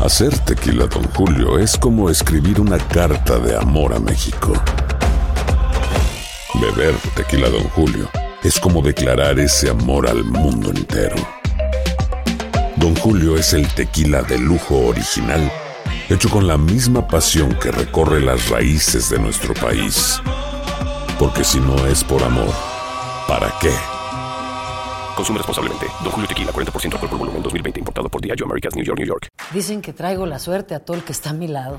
Hacer 0.00 0.36
tequila, 0.40 0.86
Don 0.86 1.04
Julio, 1.14 1.58
es 1.58 1.76
como 1.76 2.10
escribir 2.10 2.60
una 2.60 2.78
carta 2.78 3.38
de 3.38 3.56
amor 3.56 3.94
a 3.94 4.00
México. 4.00 4.52
Beber 6.54 6.94
tequila, 7.14 7.48
Don 7.48 7.64
Julio, 7.70 8.08
es 8.42 8.58
como 8.58 8.80
declarar 8.80 9.38
ese 9.38 9.70
amor 9.70 10.08
al 10.08 10.24
mundo 10.24 10.70
entero. 10.70 11.16
Don 12.76 12.94
Julio 12.96 13.36
es 13.36 13.52
el 13.52 13.68
tequila 13.74 14.22
de 14.22 14.38
lujo 14.38 14.86
original, 14.86 15.50
hecho 16.08 16.30
con 16.30 16.46
la 16.46 16.56
misma 16.56 17.06
pasión 17.06 17.54
que 17.60 17.70
recorre 17.70 18.20
las 18.20 18.48
raíces 18.48 19.10
de 19.10 19.18
nuestro 19.18 19.52
país. 19.54 20.20
Porque 21.18 21.44
si 21.44 21.60
no 21.60 21.86
es 21.86 22.02
por 22.02 22.22
amor, 22.22 22.52
¿para 23.28 23.52
qué? 23.60 23.72
Consume 25.14 25.38
responsablemente. 25.38 25.86
Don 26.02 26.10
Julio 26.12 26.26
Tequila, 26.26 26.50
40% 26.50 26.94
alcohol 26.94 27.10
por 27.10 27.18
volumen, 27.18 27.42
2020. 27.42 27.80
Importado 27.80 28.08
por 28.08 28.22
Diageo 28.22 28.46
Americas, 28.46 28.74
New 28.74 28.84
York, 28.84 28.98
New 28.98 29.06
York. 29.06 29.28
Dicen 29.52 29.82
que 29.82 29.92
traigo 29.92 30.24
la 30.24 30.38
suerte 30.38 30.74
a 30.74 30.80
todo 30.80 30.96
el 30.96 31.04
que 31.04 31.12
está 31.12 31.30
a 31.30 31.34
mi 31.34 31.46
lado. 31.46 31.78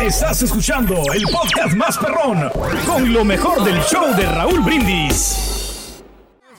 Estás 0.00 0.42
escuchando 0.42 0.94
el 1.14 1.22
podcast 1.24 1.74
más 1.74 1.96
perrón 1.98 2.50
con 2.86 3.12
lo 3.12 3.24
mejor 3.24 3.64
del 3.64 3.80
show 3.84 4.14
de 4.14 4.26
Raúl 4.26 4.60
Brindis. 4.60 5.36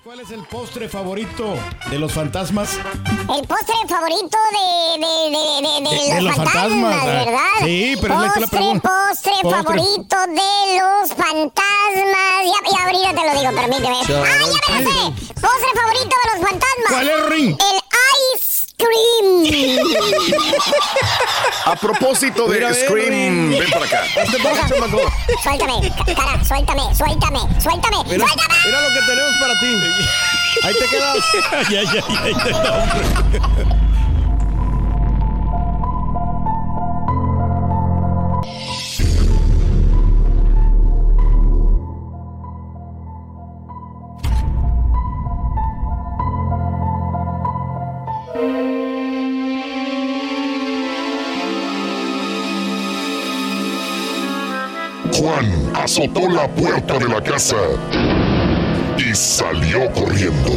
¿Cuál 0.04 0.20
es 0.22 0.32
el 0.32 0.44
postre 0.48 0.90
favorito 0.90 1.56
de 1.90 2.00
los 2.00 2.12
fantasmas? 2.12 2.72
El 2.76 3.48
postre 3.48 3.76
favorito 3.88 4.38
de, 4.52 5.00
de, 5.00 5.14
de, 5.30 5.36
de, 5.62 5.90
de 5.90 6.06
De- 6.10 6.16
de 6.16 6.22
los, 6.22 6.36
fantasmas, 6.36 6.96
fantasmas, 6.96 6.98
ah. 7.02 7.06
¿verdad? 7.26 7.66
Sí, 7.66 7.96
pero 8.02 8.14
es 8.16 8.20
la 8.20 8.28
postre, 8.34 8.48
pregunta. 8.48 8.90
postre, 9.08 9.34
Postre. 9.42 9.64
favorito 9.64 10.18
de 10.28 10.82
los 10.82 11.10
fantasmas. 11.10 12.42
Ya, 12.44 12.72
ya 12.72 12.84
ahorita 12.84 13.10
te 13.10 13.28
lo 13.28 13.40
digo, 13.40 13.62
permíteme. 13.62 13.96
Chao. 14.08 14.24
¡Ah, 14.26 14.40
ya 14.40 14.74
me 14.74 14.84
la 14.84 14.90
sé! 14.92 15.00
Postre 15.40 15.70
favorito 15.76 16.16
de 16.24 16.32
los 16.32 16.50
fantasmas. 16.50 16.90
¿Cuál 16.90 17.10
es, 17.10 17.30
Ring? 17.30 17.50
El 17.52 17.82
ice 18.36 18.51
cream. 18.82 19.80
A 21.66 21.76
propósito 21.76 22.48
de 22.48 22.56
Mira, 22.56 22.74
Scream, 22.74 23.50
ven. 23.50 23.60
ven 23.60 23.70
para 23.72 23.86
acá. 23.86 24.04
Suéltame, 25.44 25.92
ca- 25.96 26.16
cara, 26.16 26.44
suéltame, 26.44 26.82
suéltame, 26.96 27.40
suéltame, 27.62 27.98
Mira, 28.08 28.26
suéltame. 28.26 28.56
mira 28.66 28.82
lo 28.82 28.90
que 28.90 29.02
tenemos 29.08 29.34
para 29.40 29.54
ti. 29.60 29.72
Ahí 30.64 30.74
te 30.74 30.88
quedas. 30.88 31.18
ya, 31.70 31.82
ya, 31.84 31.92
ya, 31.94 32.30
ya, 32.32 33.91
azotó 55.92 56.30
la 56.30 56.48
puerta 56.48 56.98
de 57.00 57.10
la 57.10 57.22
casa 57.22 57.58
y 58.98 59.14
salió 59.14 59.92
corriendo. 59.92 60.50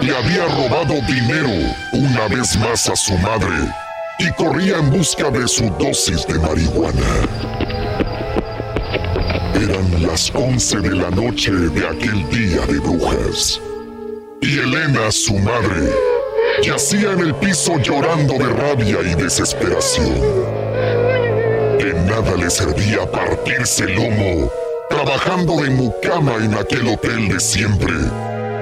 Le 0.00 0.16
había 0.16 0.44
robado 0.44 0.94
dinero 1.08 1.50
una 1.92 2.28
vez 2.28 2.56
más 2.58 2.88
a 2.88 2.94
su 2.94 3.18
madre 3.18 3.68
y 4.20 4.30
corría 4.34 4.76
en 4.76 4.90
busca 4.92 5.28
de 5.28 5.48
su 5.48 5.68
dosis 5.70 6.24
de 6.28 6.38
marihuana. 6.38 7.28
Eran 9.56 10.06
las 10.06 10.30
11 10.32 10.78
de 10.78 10.94
la 10.94 11.10
noche 11.10 11.50
de 11.50 11.88
aquel 11.88 12.28
día 12.30 12.64
de 12.66 12.78
brujas. 12.78 13.60
Y 14.40 14.56
Elena, 14.60 15.10
su 15.10 15.34
madre, 15.34 15.92
yacía 16.62 17.10
en 17.10 17.20
el 17.20 17.34
piso 17.34 17.76
llorando 17.78 18.34
de 18.34 18.46
rabia 18.46 18.98
y 19.02 19.14
desesperación. 19.20 20.49
Nada 22.06 22.36
le 22.36 22.50
servía 22.50 23.10
partirse 23.10 23.86
lomo, 23.86 24.50
trabajando 24.88 25.62
de 25.62 25.70
mucama 25.70 26.36
en 26.36 26.54
aquel 26.54 26.88
hotel 26.88 27.28
de 27.28 27.40
siempre, 27.40 27.92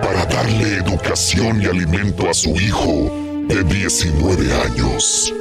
para 0.03 0.25
darle 0.27 0.77
educación 0.77 1.63
y 1.63 1.67
alimento 1.67 2.29
a 2.29 2.35
su 2.35 2.51
hijo 2.51 3.11
de 3.49 3.65
19 3.65 4.53
años. 4.53 5.33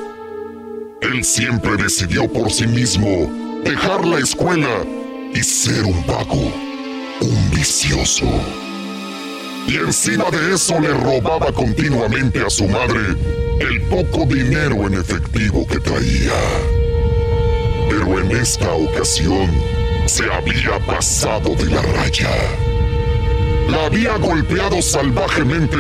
Él 1.02 1.24
siempre 1.24 1.78
decidió 1.78 2.32
por 2.32 2.52
sí 2.52 2.68
mismo 2.68 3.32
dejar 3.64 4.06
la 4.06 4.20
escuela 4.20 4.84
y 5.34 5.44
ser 5.44 5.84
un 5.84 6.06
vago, 6.06 6.52
un 7.22 7.52
vicioso. 7.52 8.26
Y 9.68 9.76
encima 9.76 10.26
de 10.32 10.54
eso 10.56 10.80
le 10.80 10.94
robaba 10.94 11.52
continuamente 11.52 12.40
a 12.46 12.50
su 12.50 12.68
madre 12.68 13.16
el 13.60 13.82
poco 13.84 14.26
dinero 14.26 14.88
en 14.88 14.94
efectivo 14.94 15.68
que 15.68 15.80
traía. 15.80 16.77
Pero 17.90 18.20
en 18.20 18.32
esta 18.32 18.72
ocasión 18.72 19.50
se 20.06 20.24
había 20.32 20.80
pasado 20.86 21.56
de 21.56 21.66
la 21.66 21.82
raya. 21.82 22.30
La 23.70 23.86
había 23.86 24.18
golpeado 24.18 24.82
salvajemente 24.82 25.78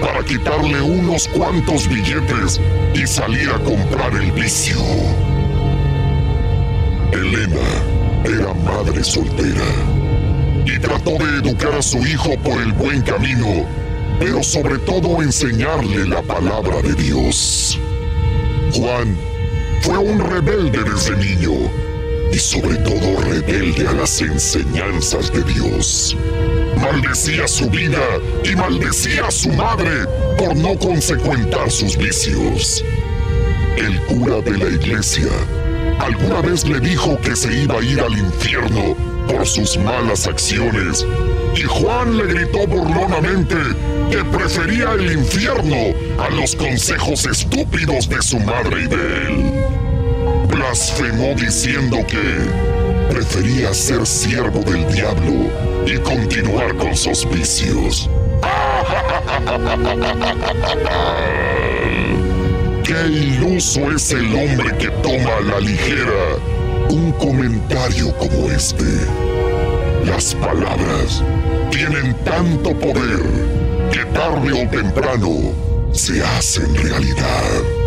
para 0.00 0.22
quitarle 0.24 0.80
unos 0.80 1.28
cuantos 1.28 1.88
billetes 1.88 2.60
y 2.94 3.06
salir 3.06 3.50
a 3.50 3.58
comprar 3.58 4.14
el 4.14 4.32
vicio. 4.32 4.78
Elena 7.12 7.68
era 8.24 8.54
madre 8.54 9.02
soltera 9.02 9.64
y 10.64 10.78
trató 10.78 11.12
de 11.12 11.38
educar 11.38 11.74
a 11.74 11.82
su 11.82 11.98
hijo 11.98 12.36
por 12.42 12.60
el 12.60 12.72
buen 12.72 13.02
camino, 13.02 13.66
pero 14.18 14.42
sobre 14.42 14.78
todo 14.78 15.22
enseñarle 15.22 16.06
la 16.06 16.22
palabra 16.22 16.80
de 16.82 16.94
Dios. 16.94 17.78
Juan 18.72 19.27
fue 19.82 19.98
un 19.98 20.18
rebelde 20.18 20.82
desde 20.84 21.16
niño 21.16 21.52
y 22.32 22.38
sobre 22.38 22.76
todo 22.78 23.20
rebelde 23.22 23.88
a 23.88 23.92
las 23.92 24.20
enseñanzas 24.20 25.32
de 25.32 25.42
Dios. 25.44 26.16
Maldecía 26.80 27.48
su 27.48 27.68
vida 27.70 28.02
y 28.44 28.54
maldecía 28.54 29.26
a 29.26 29.30
su 29.30 29.48
madre 29.50 30.06
por 30.36 30.54
no 30.56 30.78
consecuentar 30.78 31.70
sus 31.70 31.96
vicios. 31.96 32.84
El 33.76 34.00
cura 34.02 34.40
de 34.40 34.58
la 34.58 34.68
iglesia 34.68 35.28
alguna 36.00 36.40
vez 36.42 36.66
le 36.68 36.80
dijo 36.80 37.20
que 37.20 37.34
se 37.34 37.52
iba 37.62 37.78
a 37.78 37.82
ir 37.82 38.00
al 38.00 38.12
infierno 38.12 38.96
por 39.28 39.46
sus 39.46 39.76
malas 39.78 40.26
acciones 40.26 41.04
y 41.56 41.62
Juan 41.62 42.16
le 42.16 42.24
gritó 42.26 42.66
burlonamente 42.66 43.56
que 44.10 44.24
prefería 44.24 44.92
el 44.92 45.12
infierno 45.12 45.94
a 46.18 46.30
los 46.30 46.54
consejos 46.54 47.26
estúpidos 47.26 48.08
de 48.08 48.22
su 48.22 48.38
madre 48.40 48.82
y 48.82 48.86
de 48.86 48.96
él. 48.96 49.57
Blasfemó 50.98 51.34
diciendo 51.34 51.98
que 52.08 52.18
prefería 53.12 53.72
ser 53.72 54.04
siervo 54.04 54.58
del 54.60 54.92
diablo 54.92 55.48
y 55.86 55.96
continuar 55.98 56.76
con 56.76 56.96
sus 56.96 57.24
vicios. 57.30 58.10
Qué 62.84 63.06
iluso 63.06 63.92
es 63.92 64.10
el 64.10 64.34
hombre 64.34 64.76
que 64.78 64.88
toma 65.02 65.36
a 65.36 65.40
la 65.40 65.60
ligera 65.60 66.36
un 66.88 67.12
comentario 67.12 68.12
como 68.16 68.50
este. 68.50 69.06
Las 70.04 70.34
palabras 70.34 71.22
tienen 71.70 72.12
tanto 72.24 72.76
poder 72.76 73.22
que 73.92 74.04
tarde 74.06 74.64
o 74.64 74.68
temprano 74.68 75.52
se 75.92 76.24
hacen 76.24 76.74
realidad. 76.74 77.77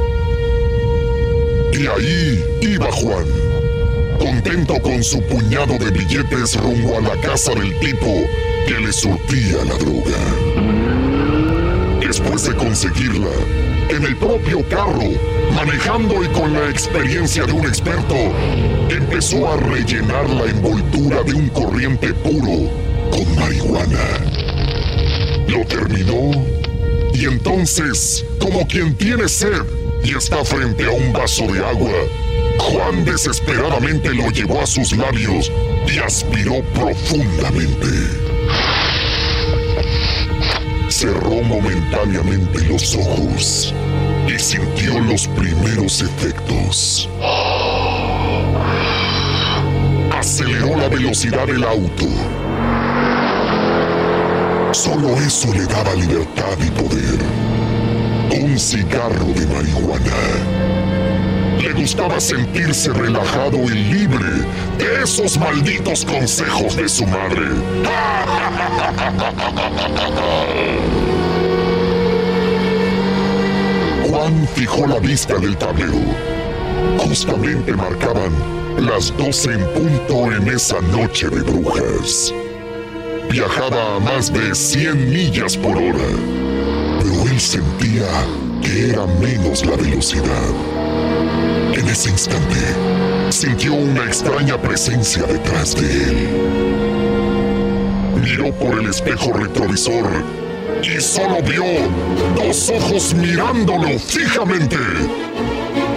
Y 1.81 1.87
ahí 1.87 2.45
iba 2.61 2.91
Juan, 2.91 3.25
contento 4.19 4.79
con 4.83 5.03
su 5.03 5.19
puñado 5.23 5.79
de 5.79 5.89
billetes 5.89 6.55
rumbo 6.61 6.99
a 6.99 7.01
la 7.01 7.19
casa 7.21 7.55
del 7.55 7.73
tipo 7.79 8.05
que 8.67 8.79
le 8.79 8.93
surtía 8.93 9.65
la 9.65 9.75
droga. 9.79 10.19
Después 11.99 12.43
de 12.43 12.55
conseguirla, 12.55 13.31
en 13.89 14.03
el 14.03 14.15
propio 14.17 14.63
carro, 14.69 15.09
manejando 15.55 16.23
y 16.23 16.27
con 16.27 16.53
la 16.53 16.69
experiencia 16.69 17.47
de 17.47 17.53
un 17.53 17.65
experto, 17.65 18.15
empezó 18.91 19.51
a 19.51 19.57
rellenar 19.57 20.29
la 20.29 20.51
envoltura 20.51 21.23
de 21.23 21.33
un 21.33 21.49
corriente 21.49 22.13
puro 22.13 22.69
con 23.09 23.35
marihuana. 23.39 24.19
Lo 25.47 25.65
terminó 25.65 26.45
y 27.15 27.25
entonces, 27.25 28.23
como 28.37 28.67
quien 28.67 28.93
tiene 28.95 29.27
sed 29.27 29.80
y 30.03 30.15
está 30.15 30.43
frente 30.43 30.85
a 30.85 30.91
un 30.91 31.13
vaso 31.13 31.45
de 31.47 31.59
agua, 31.65 31.91
Juan 32.57 33.05
desesperadamente 33.05 34.13
lo 34.13 34.29
llevó 34.29 34.61
a 34.61 34.65
sus 34.65 34.95
labios 34.95 35.51
y 35.87 35.99
aspiró 35.99 36.61
profundamente. 36.73 37.87
Cerró 40.89 41.41
momentáneamente 41.43 42.63
los 42.65 42.95
ojos 42.95 43.73
y 44.27 44.39
sintió 44.39 44.99
los 44.99 45.27
primeros 45.29 46.01
efectos. 46.01 47.09
Aceleró 50.11 50.77
la 50.77 50.89
velocidad 50.89 51.47
del 51.47 51.63
auto. 51.63 52.05
Solo 54.73 55.15
eso 55.17 55.53
le 55.53 55.65
daba 55.65 55.93
libertad 55.95 56.57
y 56.59 56.69
poder. 56.71 57.60
Un 58.33 58.57
cigarro 58.57 59.25
de 59.35 59.45
marihuana. 59.47 60.15
Le 61.59 61.73
gustaba 61.73 62.19
sentirse 62.19 62.91
relajado 62.91 63.57
y 63.57 63.69
libre 63.69 64.45
de 64.77 65.03
esos 65.03 65.37
malditos 65.37 66.05
consejos 66.05 66.75
de 66.75 66.89
su 66.89 67.05
madre. 67.05 67.47
Juan 74.09 74.47
fijó 74.55 74.87
la 74.87 74.99
vista 74.99 75.37
del 75.37 75.57
tablero. 75.57 75.99
Justamente 76.99 77.73
marcaban 77.73 78.31
las 78.79 79.15
12 79.17 79.53
en 79.53 79.65
punto 79.73 80.31
en 80.31 80.47
esa 80.47 80.79
noche 80.81 81.29
de 81.29 81.41
brujas. 81.41 82.33
Viajaba 83.29 83.95
a 83.95 83.99
más 83.99 84.33
de 84.33 84.55
100 84.55 85.09
millas 85.09 85.55
por 85.55 85.77
hora, 85.77 86.09
él 87.31 87.39
sentía 87.39 88.07
que 88.61 88.89
era 88.89 89.05
menos 89.05 89.65
la 89.65 89.77
velocidad. 89.77 90.49
En 91.73 91.87
ese 91.87 92.09
instante, 92.09 92.59
sintió 93.29 93.73
una 93.73 94.03
extraña 94.03 94.61
presencia 94.61 95.23
detrás 95.23 95.75
de 95.75 96.03
él. 96.03 96.27
Miró 98.21 98.51
por 98.51 98.79
el 98.79 98.89
espejo 98.89 99.31
retrovisor 99.33 100.23
y 100.83 100.99
solo 100.99 101.41
vio 101.41 101.63
dos 102.35 102.69
ojos 102.69 103.13
mirándolo 103.13 103.97
fijamente. 103.97 104.77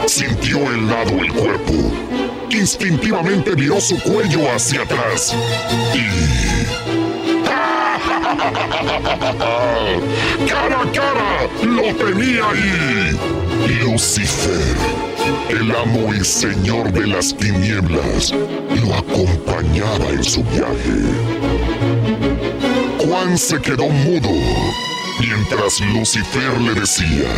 Sintió 0.06 0.58
helado 0.58 1.18
el 1.20 1.32
cuerpo. 1.32 1.72
Instintivamente 2.50 3.56
viró 3.56 3.80
su 3.80 3.98
cuello 4.02 4.48
hacia 4.54 4.82
atrás 4.82 5.34
y... 5.94 6.83
¡Cara 10.48 10.80
a 10.80 10.92
cara! 10.92 11.48
¡Lo 11.62 11.94
tenía 11.94 12.48
ahí! 12.48 13.34
Lucifer, 13.82 14.76
el 15.48 15.70
amo 15.74 16.12
y 16.14 16.24
señor 16.24 16.92
de 16.92 17.06
las 17.06 17.36
tinieblas, 17.36 18.32
lo 18.32 18.94
acompañaba 18.94 20.10
en 20.10 20.24
su 20.24 20.42
viaje. 20.44 21.00
Juan 22.98 23.38
se 23.38 23.60
quedó 23.60 23.88
mudo 23.88 24.30
mientras 25.20 25.80
Lucifer 25.80 26.60
le 26.60 26.74
decía, 26.74 27.30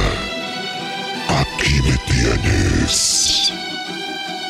aquí 1.29 1.81
me 1.83 1.97
tienes. 2.13 3.53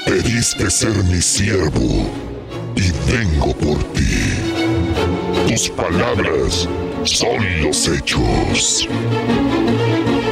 Pediste 0.07 0.71
ser 0.71 0.95
mi 1.05 1.21
siervo 1.21 2.09
y 2.77 2.93
vengo 3.11 3.53
por 3.57 3.83
ti. 3.93 4.66
Tus 5.47 5.69
palabras 5.71 6.69
son 7.05 7.63
los 7.63 7.89
hechos. 7.89 8.89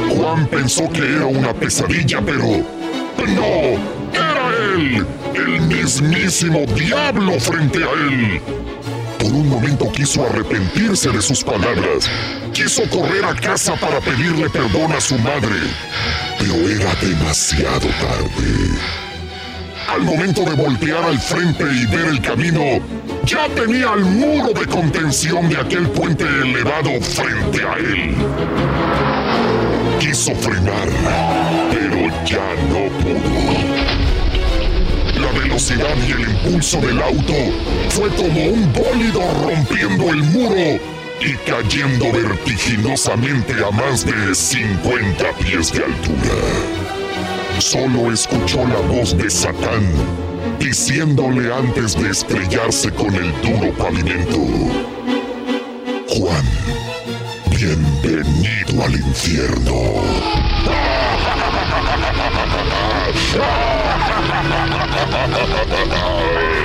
Juan 0.09 0.45
pensó 0.47 0.89
que 0.89 0.99
era 0.99 1.25
una 1.25 1.53
pesadilla, 1.53 2.21
pero 2.21 2.43
No, 2.43 3.79
era 4.13 4.75
él, 4.75 5.05
el 5.33 5.61
mismísimo 5.61 6.65
diablo 6.75 7.39
frente 7.39 7.79
a 7.83 7.91
él. 7.91 8.41
Por 9.17 9.31
un 9.31 9.49
momento 9.49 9.91
quiso 9.91 10.25
arrepentirse 10.25 11.09
de 11.09 11.21
sus 11.21 11.43
palabras. 11.43 12.09
Quiso 12.53 12.83
correr 12.89 13.23
a 13.23 13.33
casa 13.35 13.75
para 13.75 13.99
pedirle 14.01 14.49
perdón 14.49 14.91
a 14.91 14.99
su 15.01 15.17
madre. 15.19 15.55
Pero 16.37 16.55
era 16.69 16.93
demasiado 16.95 17.87
tarde. 17.99 19.04
Al 19.87 20.01
momento 20.01 20.43
de 20.43 20.55
voltear 20.55 21.03
al 21.03 21.19
frente 21.19 21.63
y 21.63 21.85
ver 21.85 22.05
el 22.05 22.21
camino, 22.21 22.61
ya 23.23 23.47
tenía 23.49 23.93
el 23.93 24.03
muro 24.03 24.51
de 24.59 24.65
contención 24.65 25.47
de 25.47 25.57
aquel 25.57 25.87
puente 25.89 26.23
elevado 26.23 26.89
frente 27.01 27.61
a 27.63 27.77
él. 27.77 28.15
Quiso 29.99 30.35
frenar, 30.35 30.89
pero 31.71 31.97
ya 32.25 32.55
no 32.69 32.89
pudo. 32.99 33.45
La 35.21 35.39
velocidad 35.39 35.95
y 36.07 36.11
el 36.11 36.29
impulso 36.29 36.81
del 36.81 37.01
auto 37.01 37.33
fue 37.89 38.09
como 38.09 38.43
un 38.43 38.73
bólido 38.73 39.21
rompiendo 39.43 40.09
el 40.09 40.23
muro 40.23 40.79
y 41.21 41.33
cayendo 41.49 42.11
vertiginosamente 42.11 43.53
a 43.63 43.71
más 43.71 44.05
de 44.05 44.35
50 44.35 45.31
pies 45.39 45.71
de 45.71 45.85
altura. 45.85 47.04
Solo 47.59 48.11
escuchó 48.11 48.65
la 48.67 48.79
voz 48.81 49.17
de 49.17 49.29
Satán 49.29 49.89
diciéndole 50.59 51.53
antes 51.53 51.95
de 51.99 52.09
estrellarse 52.09 52.91
con 52.91 53.13
el 53.15 53.31
duro 53.41 53.73
pavimento. 53.77 54.39
Juan, 56.09 56.45
bienvenido 57.49 58.83
al 58.83 58.93
infierno. 58.95 59.75